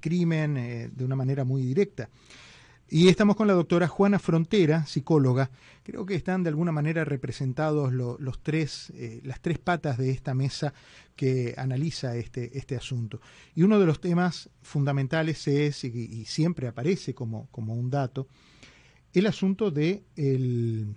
[0.00, 2.08] crimen eh, de una manera muy directa.
[2.88, 5.50] Y estamos con la doctora Juana Frontera, psicóloga.
[5.82, 10.34] Creo que están de alguna manera representados los tres, eh, las tres patas de esta
[10.34, 10.72] mesa
[11.16, 13.20] que analiza este, este asunto.
[13.56, 18.28] Y uno de los temas fundamentales es, y, siempre aparece como, como, un dato,
[19.12, 20.94] el asunto de el,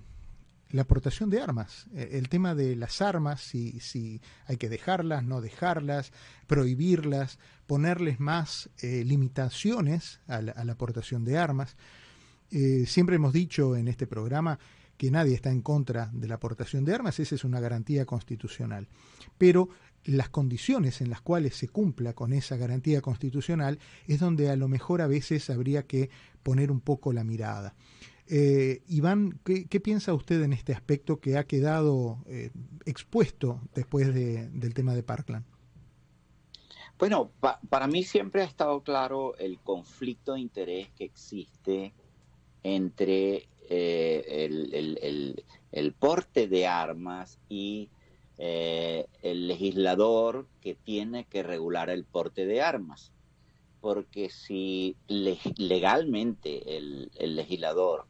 [0.72, 5.24] la aportación de armas, e, el tema de las armas, si, si hay que dejarlas,
[5.24, 6.12] no dejarlas,
[6.48, 11.76] prohibirlas, ponerles más eh, limitaciones a la, aportación de armas.
[12.52, 14.60] Eh, siempre hemos dicho en este programa
[14.98, 18.88] que nadie está en contra de la aportación de armas, esa es una garantía constitucional.
[19.38, 19.70] Pero
[20.06, 24.68] las condiciones en las cuales se cumpla con esa garantía constitucional es donde a lo
[24.68, 26.10] mejor a veces habría que
[26.44, 27.76] poner un poco la mirada.
[28.32, 32.52] Eh, Iván, ¿qué, piensa usted en este aspecto que ha quedado eh,
[32.86, 35.46] expuesto después del tema de Parkland?
[37.00, 37.32] Bueno,
[37.70, 41.94] para mí siempre ha estado claro el conflicto de interés que existe
[42.62, 45.34] entre eh,
[45.72, 47.90] el, porte de armas y
[48.38, 53.12] el legislador que tiene que regular el porte de armas.
[53.82, 58.09] Porque si legalmente el legislador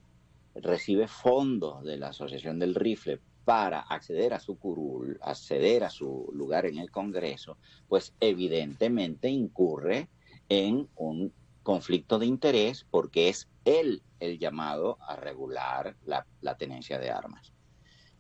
[0.56, 6.30] recibe fondos de la Asociación del Rifle para acceder a su curul, acceder a su
[6.34, 7.58] lugar en el Congreso,
[7.88, 10.10] pues evidentemente incurre
[10.50, 11.32] en un
[11.64, 16.26] conflicto de interés porque es él el llamado a regular la,
[16.58, 17.54] tenencia de armas.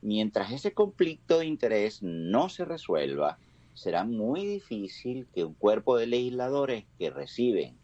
[0.02, 3.40] Mientras ese conflicto de interés no se resuelva,
[3.74, 7.79] será muy difícil que un cuerpo de legisladores que reciben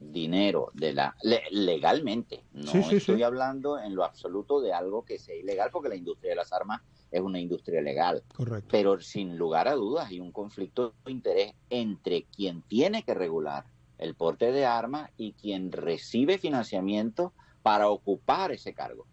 [0.00, 1.14] dinero de la
[1.50, 2.44] legalmente.
[2.52, 6.36] No estoy hablando en lo absoluto de algo que sea ilegal, porque la industria de
[6.36, 8.22] las armas es una industria legal.
[8.34, 8.68] Correcto.
[8.70, 13.64] Pero sin lugar a dudas hay un conflicto de interés entre quien tiene que regular
[13.98, 19.06] el porte de armas y quien recibe financiamiento para ocupar ese cargo.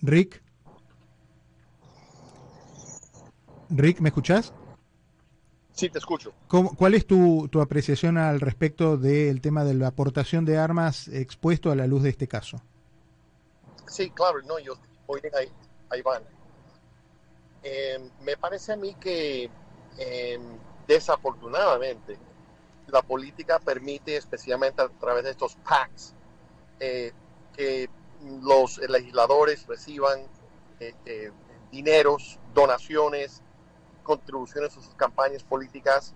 [0.00, 0.42] Rick.
[3.68, 4.52] Rick, ¿me escuchás?
[5.72, 6.32] Sí, te escucho.
[6.48, 11.76] ¿Cuál es tu, apreciación al respecto del tema de la aportación de armas expuesto a
[11.76, 12.60] la luz de este caso?
[13.86, 14.74] Sí, claro, no, yo
[15.06, 15.50] voy ahí,
[15.90, 16.22] ahí van.
[17.62, 19.50] Em, me parece a mí que
[19.98, 20.42] em,
[20.86, 22.18] desafortunadamente
[22.86, 26.14] la política permite, especialmente a través de estos PACs,
[26.78, 27.12] eh,
[27.54, 27.88] que
[28.42, 30.20] los legisladores reciban
[30.80, 31.30] eh, eh,
[31.70, 33.42] dineros, donaciones,
[34.02, 36.14] contribuciones a sus campañas políticas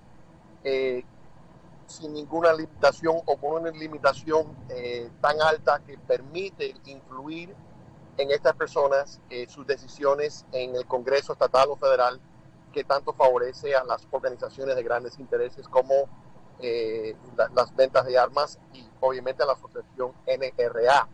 [1.87, 4.47] sin ninguna limitación o con una limitación
[5.21, 7.55] tan alta que permite influir
[8.17, 12.19] en estas personas sus decisiones en el Congreso estatal o federal
[12.75, 16.09] que tanto favorece a las organizaciones de grandes intereses como
[16.59, 17.17] eh,
[17.55, 21.09] las ventas de armas y obviamente la asociación NRA.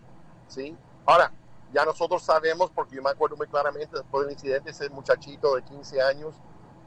[0.49, 0.77] ¿sí?
[1.05, 1.33] Ahora,
[1.73, 5.63] ya nosotros sabemos, porque yo me acuerdo muy claramente después del incidente, ese muchachito de
[5.63, 6.35] 15 años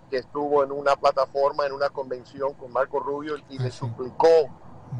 [0.09, 4.27] que estuvo en una plataforma, en una convención con Marco Rubio y le suplicó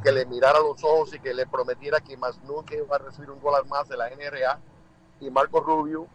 [0.01, 3.29] que le mirara los ojos y que le prometiera que más nunca iba a recibir
[3.29, 4.59] un dólar más de la NRA.
[5.19, 6.07] Y Marco Rubio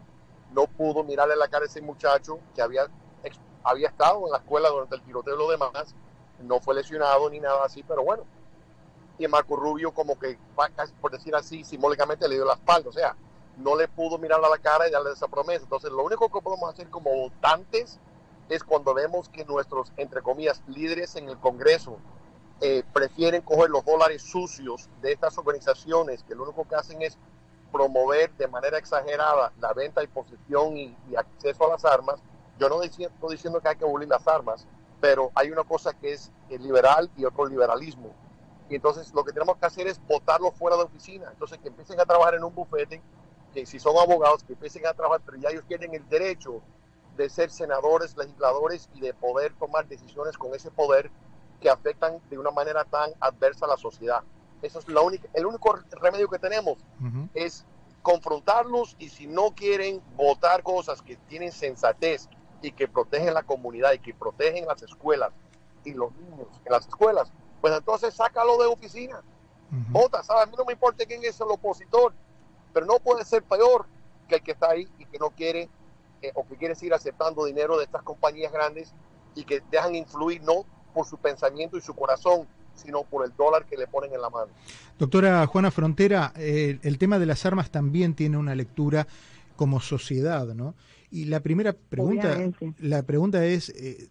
[0.51, 2.87] no pudo mirarle la cara a ese muchacho que había,
[3.63, 5.95] había estado en la escuela durante el tiroteo y lo demás
[6.41, 8.23] no fue lesionado ni nada así, pero bueno.
[9.17, 10.37] Y Marco Rubio como que,
[11.01, 13.15] por decir así, simbólicamente le dio la espalda, o sea,
[13.57, 15.63] no le pudo mirar a la cara y darle esa promesa.
[15.63, 17.99] Entonces, lo único que podemos hacer como votantes
[18.49, 21.97] es cuando vemos que nuestros, entre comillas, líderes en el Congreso
[22.61, 27.17] eh, prefieren coger los dólares sucios de estas organizaciones, que lo único que hacen es
[27.71, 32.19] promover de manera exagerada la venta y posesión y, acceso a las armas.
[32.59, 34.67] Yo no estoy diciendo que hay que abolir las armas,
[34.99, 38.11] pero hay una cosa que es el liberal y otro liberalismo.
[38.67, 41.29] Y entonces lo que tenemos que hacer es votarlo fuera de oficina.
[41.31, 43.01] Entonces que empiecen a trabajar en un bufete,
[43.53, 46.61] que si son abogados, que empiecen a trabajar, pero ya ellos tienen el derecho
[47.19, 51.11] de ser senadores, legisladores y de poder tomar decisiones con ese poder
[51.61, 54.23] que afectan de una manera tan adversa a la sociedad.
[54.61, 56.77] Eso es la única, el único remedio que tenemos
[57.33, 57.65] es
[58.01, 62.29] confrontarlos y si no quieren votar cosas que tienen sensatez,
[62.61, 65.31] y que protegen la comunidad y que protegen las escuelas
[65.83, 69.21] y los niños en las escuelas, pues entonces sácalo de oficina.
[69.89, 72.11] Vota, A mí no me importa quién es el opositor,
[72.73, 73.85] pero no puede ser peor
[74.27, 75.69] que el que está ahí y que no quiere
[76.21, 78.93] eh, o que quiere seguir aceptando dinero de estas compañías grandes
[79.35, 83.65] y que dejan influir no por su pensamiento y su corazón, sino por el dólar
[83.65, 84.51] que le ponen en la mano.
[84.97, 89.07] Doctora Juana Frontera, eh, el tema de las armas también tiene una lectura
[89.55, 90.75] como sociedad, ¿no?
[91.11, 92.37] Y la primera pregunta,
[92.77, 94.09] la pregunta es, eh,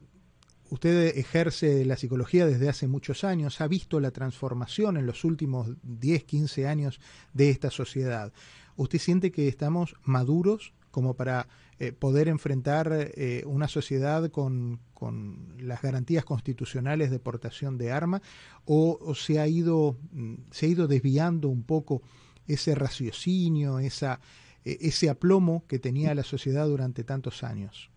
[0.70, 5.68] usted ejerce la psicología desde hace muchos años, ha visto la transformación en los últimos
[5.82, 7.00] 10, 15 años
[7.32, 8.32] de esta sociedad.
[8.76, 11.48] ¿Usted siente que estamos maduros como para
[11.80, 18.20] eh, poder enfrentar eh, una sociedad con, con, las garantías constitucionales de portación de armas
[18.64, 22.02] o, se, ha ido, mm, se ha ido desviando un poco
[22.46, 24.20] ese raciocinio, esa
[24.64, 27.90] e, ese aplomo que tenía la sociedad durante tantos años.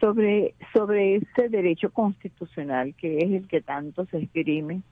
[0.00, 4.82] sobre, sobre ese derecho constitucional que es el que tanto se esgrime,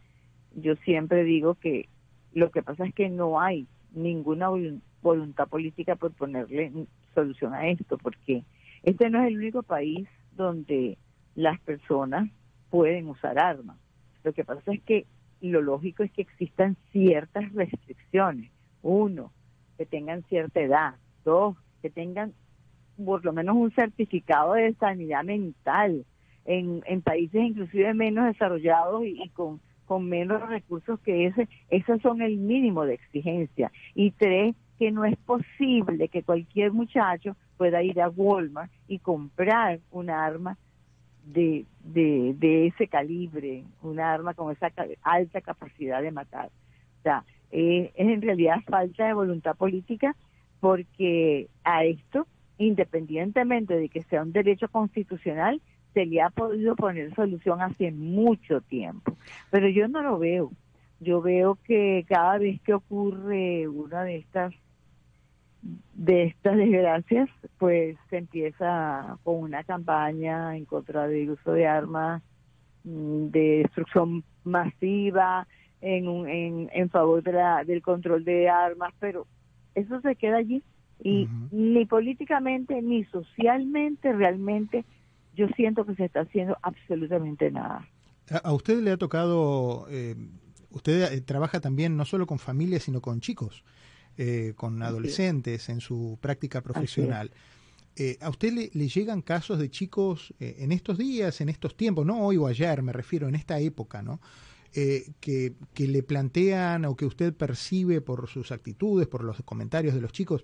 [0.54, 1.88] yo siempre digo que
[2.32, 4.50] lo que pasa es que no hay ninguna
[5.02, 6.72] voluntad política por ponerle
[7.14, 8.44] solución a esto, porque
[8.82, 10.96] este no es el único país donde
[11.34, 12.30] las personas
[12.70, 13.76] pueden usar armas.
[14.24, 15.06] Lo que pasa es que
[15.40, 18.50] lo lógico es que existan ciertas restricciones.
[18.82, 19.32] Uno,
[19.76, 20.94] que tengan cierta edad.
[21.24, 22.32] Dos, que tengan
[23.04, 26.04] por lo menos un certificado de sanidad mental.
[26.44, 32.22] En, en países inclusive menos desarrollados y, con, con menos recursos que ese, esos son
[32.22, 33.70] el mínimo de exigencia.
[33.94, 39.80] Y tres, que no es posible que cualquier muchacho pueda ir a Walmart y comprar
[39.90, 40.56] un arma
[41.24, 44.72] de, de, de ese calibre, una arma con esa
[45.02, 46.50] alta capacidad de matar.
[46.98, 50.16] O sea, eh, es en realidad falta de voluntad política
[50.60, 52.26] porque a esto,
[52.58, 55.60] independientemente de que sea un derecho constitucional,
[55.94, 59.16] se le ha podido poner solución hace mucho tiempo.
[59.50, 60.50] Pero yo no lo veo.
[61.00, 64.54] Yo veo que cada vez que ocurre una de estas
[65.92, 67.28] de estas desgracias,
[67.58, 72.20] pues se empieza con una campaña en contra del uso de armas,
[72.82, 75.46] mm, de destrucción masiva,
[75.80, 79.26] en, en, en favor de la, del control de armas, pero
[79.74, 80.62] eso se queda allí
[81.04, 84.84] y ni políticamente ni socialmente realmente
[85.34, 87.88] yo siento que se está haciendo absolutamente nada.
[88.42, 90.14] A, usted le ha tocado, eh,
[90.70, 93.64] usted eh, trabaja también no solo con familias, sino con chicos,
[94.16, 97.30] eh, con adolescentes en su práctica profesional.
[98.22, 102.38] ¿A usted le, llegan casos de chicos en estos días, en estos tiempos, no hoy
[102.38, 104.18] o ayer, me refiero, en esta época, ¿no?
[104.72, 110.00] que, que, le plantean o que usted percibe por sus actitudes, por los comentarios de
[110.00, 110.42] los chicos,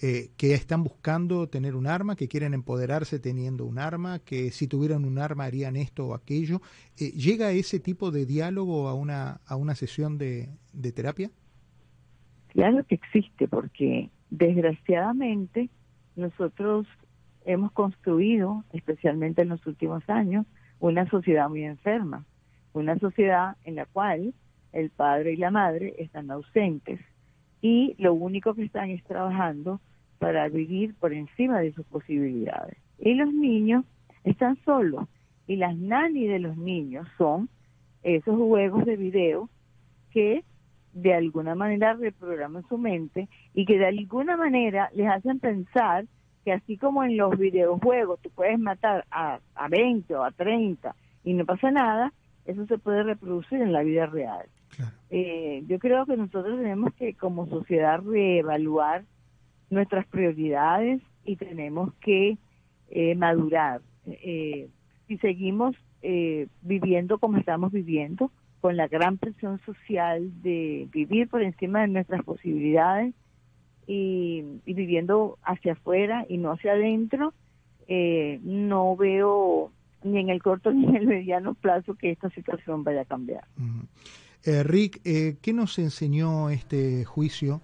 [0.00, 4.66] eh, que están buscando tener un arma, que quieren empoderarse teniendo un arma, que si
[4.66, 6.60] tuvieran un arma harían esto o aquello.
[6.98, 11.30] Eh, ¿Llega ese tipo de diálogo a una, a una sesión de, de terapia?
[12.48, 15.70] Claro que existe, porque desgraciadamente
[16.16, 16.86] nosotros
[17.44, 20.44] hemos construido, especialmente en los últimos años,
[20.80, 22.26] una sociedad muy enferma,
[22.72, 24.34] una sociedad en la cual
[24.72, 27.00] el padre y la madre están ausentes
[27.64, 29.80] y lo único que están es trabajando
[30.18, 32.76] para vivir por encima de sus posibilidades.
[32.98, 33.86] Y los niños
[34.22, 35.08] están solos
[35.46, 37.48] y las nani de los niños son
[38.02, 39.48] esos juegos de video
[40.10, 40.44] que
[40.92, 46.04] de alguna manera reprograman su mente y que de alguna manera les hacen pensar
[46.44, 50.94] que así como en los videojuegos tú puedes matar a, a 20 o a 30
[51.24, 52.12] y no pasa nada,
[52.44, 54.44] eso se puede reproducir en la vida real.
[55.10, 59.04] Eh, yo creo que nosotros tenemos que como sociedad reevaluar
[59.70, 62.38] nuestras prioridades y tenemos que
[62.90, 63.80] eh, madurar.
[64.06, 64.68] Eh,
[65.06, 65.76] si seguimos
[66.60, 72.22] viviendo como estamos viviendo, con la gran presión social de vivir por encima de nuestras
[72.24, 73.14] posibilidades
[73.86, 77.32] y, y viviendo hacia afuera y no hacia adentro,
[77.88, 79.72] no veo
[80.04, 83.44] ni en el corto ni en el mediano plazo que esta situación vaya a cambiar.
[84.46, 87.62] Eh, Rick, eh, ¿qué nos enseñó este juicio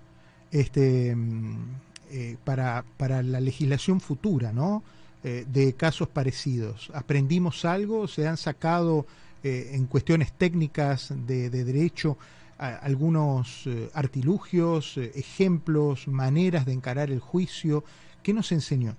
[0.50, 1.74] este, mm,
[2.10, 4.82] eh, para, para, la legislación futura ¿no?
[5.22, 6.90] de casos parecidos?
[6.94, 8.08] ¿Aprendimos algo?
[8.08, 9.04] ¿Se han sacado
[9.42, 12.16] en cuestiones técnicas de, derecho
[12.56, 17.84] algunos artilugios, ejemplos, maneras de encarar el juicio?
[18.22, 18.96] ¿Qué nos enseñó?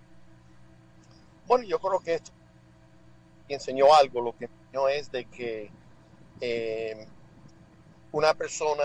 [1.48, 2.32] Bueno, yo creo que esto
[3.48, 5.72] enseñó algo, lo que enseñó es de que
[8.12, 8.84] una persona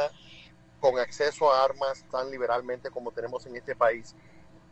[0.80, 4.14] con acceso a armas tan liberalmente como tenemos en este país,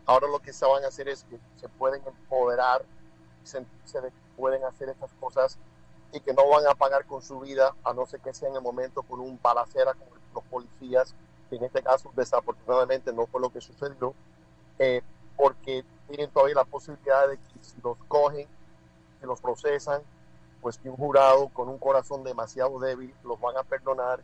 [0.06, 2.84] ahora lo que se van a hacer es que se pueden empoderar,
[3.42, 3.64] se,
[4.36, 5.58] pueden hacer estas cosas
[6.12, 8.56] y que no van a pagar con su vida, a no ser que sea en
[8.56, 11.14] el momento con un balacera con los policías,
[11.50, 14.14] que en este caso desafortunadamente no fue lo que sucedió,
[14.78, 15.02] eh,
[15.36, 18.46] porque tienen todavía la posibilidad de que si los cogen,
[19.20, 20.02] que los procesan,
[20.60, 24.22] pues que un jurado con un corazón demasiado débil los van a perdonar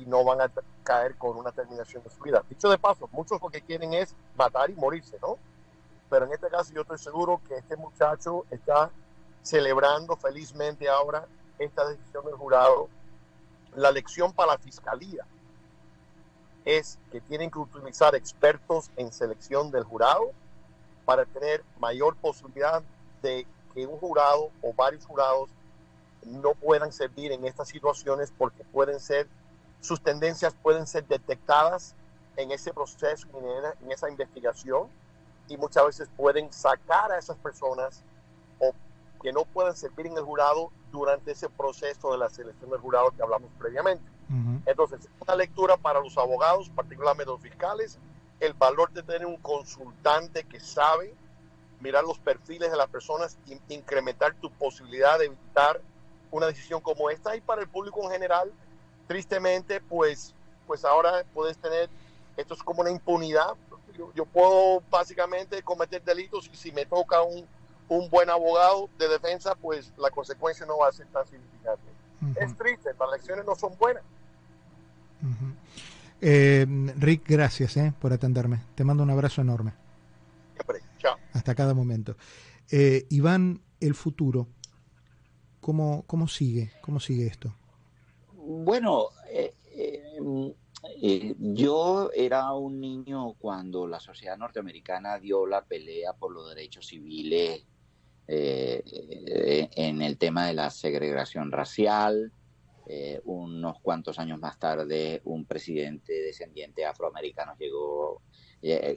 [0.00, 0.50] y no van a
[0.82, 2.42] caer con una terminación de su vida.
[2.48, 5.38] Dicho de paso, muchos lo que quieren es matar y morirse, ¿no?
[6.08, 8.90] Pero en este caso yo estoy seguro que este muchacho está
[9.42, 11.26] celebrando felizmente ahora
[11.58, 12.88] esta decisión del jurado.
[13.74, 15.26] La lección para la fiscalía
[16.64, 20.30] es que tienen que utilizar expertos en selección del jurado
[21.04, 22.82] para tener mayor posibilidad
[23.22, 25.50] de que un jurado o varios jurados
[26.24, 29.28] no puedan servir en estas situaciones porque pueden ser
[29.86, 31.94] sus tendencias pueden ser detectadas
[32.36, 33.26] en ese proceso,
[33.80, 34.88] en esa investigación,
[35.48, 38.02] y muchas veces pueden sacar a esas personas
[38.58, 38.72] o
[39.22, 43.10] que no puedan servir en el jurado durante ese proceso de la selección del jurado
[43.12, 44.04] que hablamos previamente.
[44.66, 47.98] Entonces, una lectura para los abogados, particularmente los fiscales,
[48.40, 51.14] el valor de tener un consultante que sabe
[51.80, 55.80] mirar los perfiles de las personas e incrementar tu posibilidad de evitar
[56.32, 58.52] una decisión como esta y para el público en general
[59.06, 60.34] tristemente, pues,
[60.66, 61.88] pues ahora puedes tener,
[62.36, 63.54] esto es como una impunidad.
[64.14, 67.46] Yo, puedo básicamente cometer delitos y si me toca un,
[67.88, 71.84] un, buen abogado de defensa, pues la consecuencia no va a ser tan significante.
[72.36, 74.02] Es triste, las lecciones no son buenas.
[76.20, 76.66] Eh,
[76.98, 78.60] Rick, gracias eh, por atenderme.
[78.74, 79.72] Te mando un abrazo enorme.
[80.54, 80.80] Siempre.
[80.98, 81.16] Chao.
[81.32, 82.16] Hasta cada momento.
[82.70, 84.48] Eh, Iván, el futuro,
[85.60, 86.72] ¿cómo, ¿cómo sigue?
[86.82, 87.54] ¿Cómo sigue esto?
[88.48, 90.54] Bueno, eh, eh,
[91.02, 96.86] eh, yo era un niño cuando la sociedad norteamericana dio la pelea por los derechos
[96.86, 97.66] civiles
[98.28, 102.32] en el tema de la segregación racial.
[103.24, 108.22] unos cuantos años más tarde, un presidente descendiente afroamericano llegó,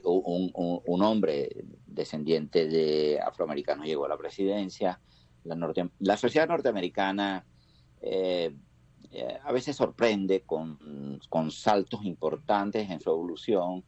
[0.04, 1.48] un, hombre
[1.86, 5.00] descendiente de afroamericanos llegó a la presidencia.
[5.42, 7.44] La, sociedad norteamericana
[9.42, 10.78] a veces sorprende con,
[11.50, 13.84] saltos importantes en su evolución.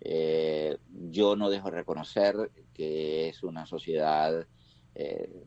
[0.00, 0.78] Eh,
[1.10, 4.46] yo no dejo de reconocer que es una sociedad
[4.94, 5.46] eh,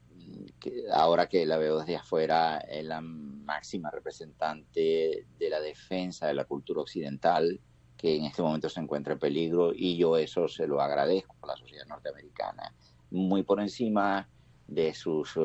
[0.59, 6.33] que ahora que la veo desde afuera, es la máxima representante de la defensa de
[6.33, 7.59] la cultura occidental
[7.97, 11.47] que en este momento se encuentra en peligro y yo eso se lo agradezco a
[11.47, 12.73] la sociedad norteamericana,
[13.11, 14.27] muy por encima
[14.67, 15.37] de sus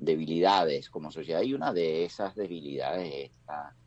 [0.00, 3.30] debilidades como sociedad y una de esas debilidades es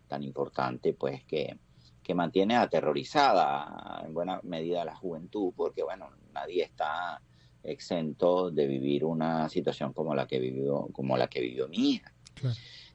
[0.08, 1.58] tan importante pues que,
[2.04, 7.22] que mantiene aterrorizada en buena medida la juventud porque bueno, nadie está
[7.64, 12.14] exento de vivir una situación como la que vivió, como la que vivió mi hija.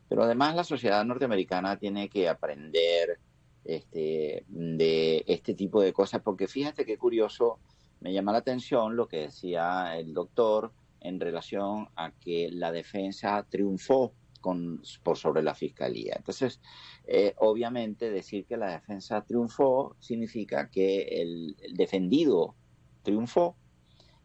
[0.08, 3.18] Pero además la sociedad norteamericana tiene que aprender
[3.64, 7.58] este, de este tipo de cosas, porque fíjate qué curioso,
[8.00, 13.46] me llama la atención lo que decía el doctor en relación a que la defensa
[13.48, 16.14] triunfó con, por sobre la fiscalía.
[16.16, 16.60] Entonces,
[17.06, 22.54] eh, obviamente decir que la defensa triunfó significa que el defendido
[23.02, 23.56] triunfó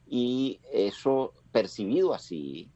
[0.05, 2.69] y eso percibido así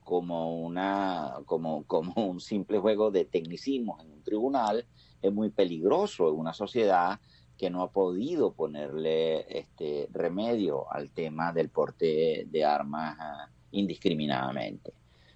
[0.00, 4.86] como una como, como un simple juego de tecnicismo en un tribunal
[5.20, 7.18] es muy peligroso en una sociedad
[7.56, 14.92] que no ha podido ponerle este remedio al tema del porte de armas ah, indiscriminadamente.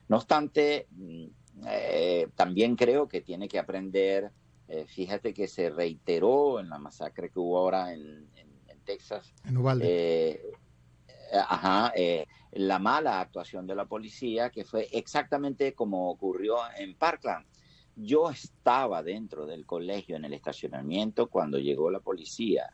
[0.09, 1.25] No obstante, mm,
[1.67, 4.31] eh, también creo que tiene que aprender,
[4.69, 8.29] eh, fíjate que se reiteró en la masacre que hubo ahora en,
[8.85, 9.87] Texas, en Uvalde.
[9.89, 10.41] Eh,
[11.33, 17.47] ajá, eh, la mala actuación de la policía, que fue exactamente como ocurrió en Parkland.
[18.03, 22.67] Yo estaba dentro del colegio en el estacionamiento cuando llegó la policía.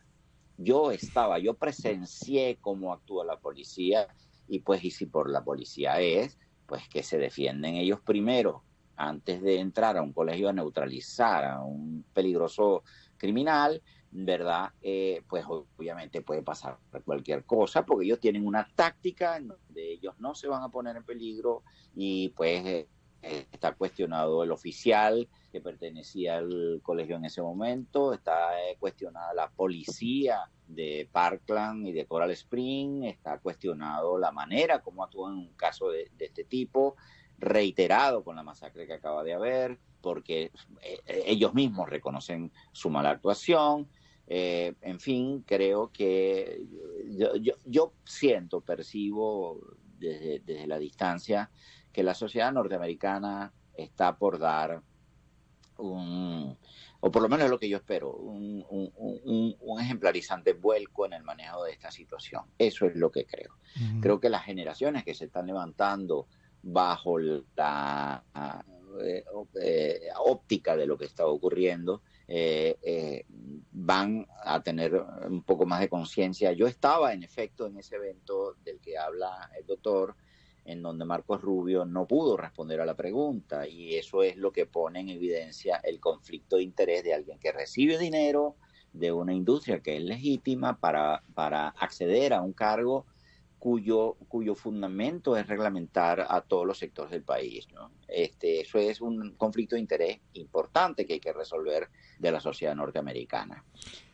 [0.57, 4.07] Yo estaba, yo presencié cómo actúa la policía
[4.47, 8.63] y pues y si por la policía es, pues que se defienden ellos primero
[8.95, 12.83] antes de entrar a un colegio a neutralizar a un peligroso
[13.17, 14.71] criminal ¿verdad?
[14.81, 20.33] Eh, pues obviamente puede pasar cualquier cosa porque ellos tienen una táctica donde ellos no
[20.33, 21.63] se van a poner en peligro
[21.93, 22.87] y pues eh,
[23.51, 29.49] está cuestionado el oficial que pertenecía al colegio en ese momento, está eh, cuestionada la
[29.49, 35.53] policía de Parkland y de Coral Spring, está cuestionado la manera como actúa en un
[35.53, 36.95] caso de, este tipo,
[37.39, 40.51] reiterado con la masacre que acaba de haber, porque
[41.05, 43.87] ellos mismos reconocen su mala actuación,
[44.27, 46.61] eh, en fin, creo que
[47.65, 49.61] yo, siento, percibo
[49.97, 51.49] desde, la distancia
[51.97, 54.83] que la sociedad norteamericana está por dar
[55.79, 56.55] un,
[56.99, 61.63] o por lo menos es lo que yo espero, un, ejemplarizante vuelco en el manejo
[61.63, 62.43] de esta situación.
[62.59, 63.57] Eso es lo que creo.
[63.99, 66.27] Creo que las generaciones que se están levantando
[66.61, 68.23] bajo la
[69.03, 69.25] eh,
[69.59, 73.25] eh, óptica de lo que está ocurriendo, eh, eh,
[73.71, 76.51] van a tener un poco más de conciencia.
[76.51, 80.15] Yo estaba, en efecto, en ese evento del que habla el doctor,
[80.67, 84.65] en donde Marcos Rubio no pudo responder a la pregunta y eso es lo que
[84.65, 88.55] pone en evidencia el conflicto de interés de alguien que recibe dinero
[88.91, 93.05] de una industria que es legítima para, para acceder a un cargo
[93.59, 97.67] cuyo, cuyo fundamento es reglamentar a todos los sectores del país.
[97.73, 97.91] ¿no?
[98.07, 101.89] Este, eso es un conflicto de interés importante que hay que resolver
[102.19, 103.63] de la sociedad norteamericana.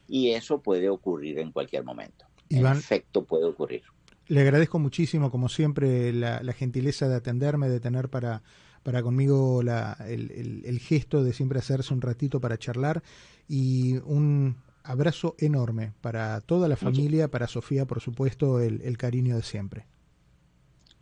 [0.08, 2.26] Y eso puede ocurrir en cualquier momento.
[2.50, 3.84] en efecto, puede ocurrir.
[4.28, 8.42] Le agradezco muchísimo, como siempre, la, gentileza de atenderme, de tener para,
[8.84, 13.04] para conmigo la, el, el gesto de siempre hacerse un ratito para charlar
[13.48, 19.44] y un abrazo enorme para toda la familia, para Sofía, por supuesto, el, cariño de
[19.44, 19.86] siempre.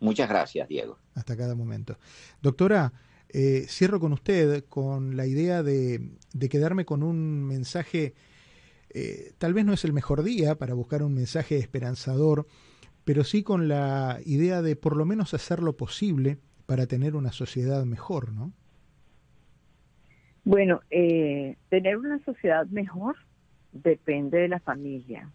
[0.00, 0.98] Muchas gracias, Diego.
[1.14, 1.98] Hasta cada momento.
[2.40, 2.92] Doctora,
[3.28, 6.10] eh, cierro con usted con la idea de,
[6.50, 8.14] quedarme con un mensaje,
[8.90, 12.46] eh, tal vez no es el mejor día para buscar un mensaje esperanzador,
[13.04, 17.32] pero sí con la idea de por lo menos hacer lo posible para tener una
[17.32, 18.52] sociedad mejor, ¿no?
[20.44, 23.16] Bueno, eh, tener una sociedad mejor
[23.72, 25.30] depende de la familia.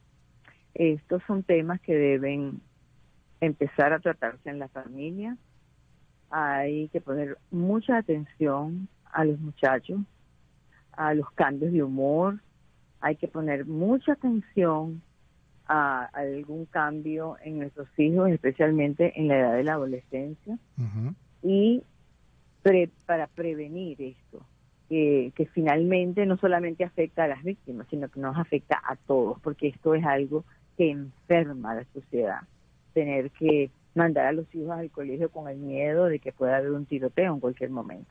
[0.74, 2.62] Estos son temas que deben
[3.40, 5.38] empezar a tratarse en la familia.
[6.30, 10.02] Hay que poner mucha atención a los muchachos,
[10.92, 12.40] a los cambios de humor.
[13.00, 15.02] Hay que poner mucha atención
[15.68, 20.58] a, algún cambio en nuestros hijos, especialmente en la edad de la adolescencia.
[21.44, 21.84] Y
[23.06, 24.46] para prevenir esto
[24.90, 29.68] que, finalmente no solamente afecta a las víctimas, sino que nos afecta a todos, porque
[29.68, 30.44] esto es algo
[30.78, 32.42] que enferma a la sociedad.
[32.94, 36.72] Tener que mandar a los hijos al colegio con el miedo de que pueda haber
[36.72, 38.10] un tiroteo en cualquier momento.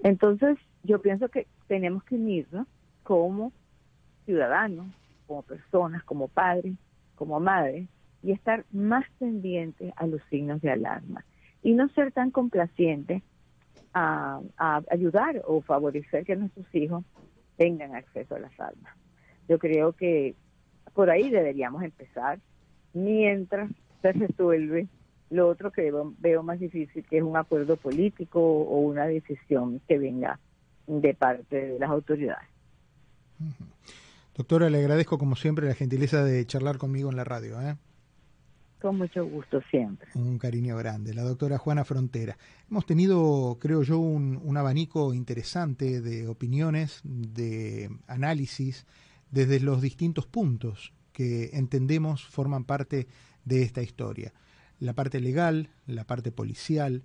[0.00, 2.66] Entonces, yo pienso que tenemos que unirnos
[3.02, 3.52] como
[4.24, 4.86] ciudadanos,
[5.32, 6.74] como personas, como padres,
[7.14, 7.88] como madres,
[8.22, 11.24] y estar más pendiente a los signos de alarma
[11.62, 13.22] y no ser tan complaciente
[13.94, 14.42] a,
[14.90, 17.02] ayudar o favorecer que nuestros hijos
[17.56, 18.94] tengan acceso a las armas.
[19.48, 20.34] Yo creo que
[20.92, 22.38] por ahí deberíamos empezar
[22.92, 23.70] mientras
[24.02, 24.86] se resuelve
[25.30, 29.96] lo otro que veo, más difícil, que es un acuerdo político o una decisión que
[29.96, 30.38] venga
[30.86, 32.48] de parte de las autoridades.
[34.34, 37.60] Doctora, le agradezco como siempre la gentileza de charlar conmigo en la radio.
[37.60, 37.76] ¿eh?
[38.80, 40.08] Con mucho gusto siempre.
[40.14, 41.14] Un cariño grande.
[41.14, 42.38] La doctora Juana Frontera.
[42.70, 48.86] Hemos tenido, creo yo, un, un abanico interesante de opiniones, de análisis,
[49.30, 53.06] desde los distintos puntos que entendemos forman parte
[53.44, 54.32] de esta historia
[54.82, 57.04] la parte legal, la parte policial,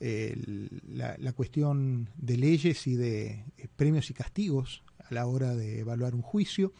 [0.00, 6.14] la, cuestión de leyes y de eh, premios y castigos a la hora de evaluar
[6.14, 6.72] un juicio,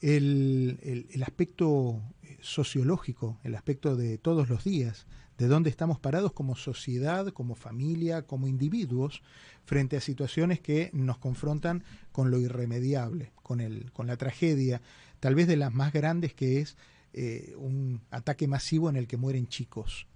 [0.00, 5.06] el, aspecto eh, sociológico, el aspecto de todos los días,
[5.38, 9.22] de dónde estamos parados como sociedad, como familia, como individuos,
[9.64, 14.80] frente a situaciones que nos confrontan con lo irremediable, con, el, con la tragedia,
[15.20, 16.76] tal vez de las más grandes que es
[17.12, 20.06] eh, un ataque masivo en el que mueren chicos.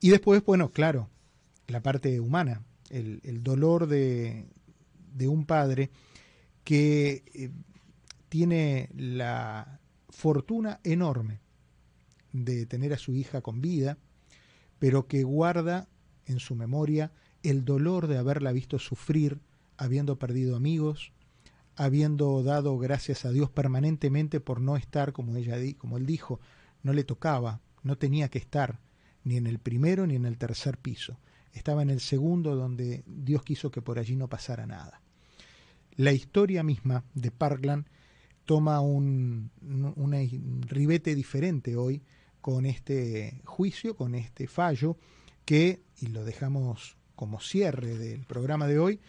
[0.00, 1.08] Y después, bueno, claro,
[1.66, 4.46] la parte humana, el, dolor de,
[5.14, 5.90] de, un padre
[6.64, 7.50] que eh,
[8.28, 11.40] tiene la fortuna enorme
[12.32, 13.98] de tener a su hija con vida,
[14.78, 15.88] pero que guarda
[16.26, 17.12] en su memoria
[17.42, 19.40] el dolor de haberla visto sufrir,
[19.76, 21.12] habiendo perdido amigos,
[21.76, 26.40] habiendo dado gracias a Dios permanentemente por no estar, como, ella, como él dijo,
[26.82, 28.80] no le tocaba, no tenía que estar
[29.24, 31.18] ni en el primero ni en el tercer piso.
[31.52, 35.03] Estaba en el segundo donde Dios quiso que por allí no pasara nada.
[35.96, 37.86] La historia misma de Parkland
[38.44, 42.02] toma un, un ribete diferente hoy
[42.40, 44.96] con este juicio, con este fallo
[45.44, 49.00] que, y lo dejamos como cierre del programa de hoy,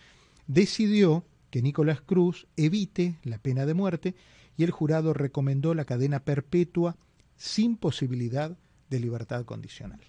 [0.47, 4.15] decidió que Nicolás Cruz evite la pena de muerte
[4.57, 6.97] y el jurado recomendó la cadena perpetua
[7.35, 8.57] sin posibilidad
[8.89, 9.99] de libertad condicional.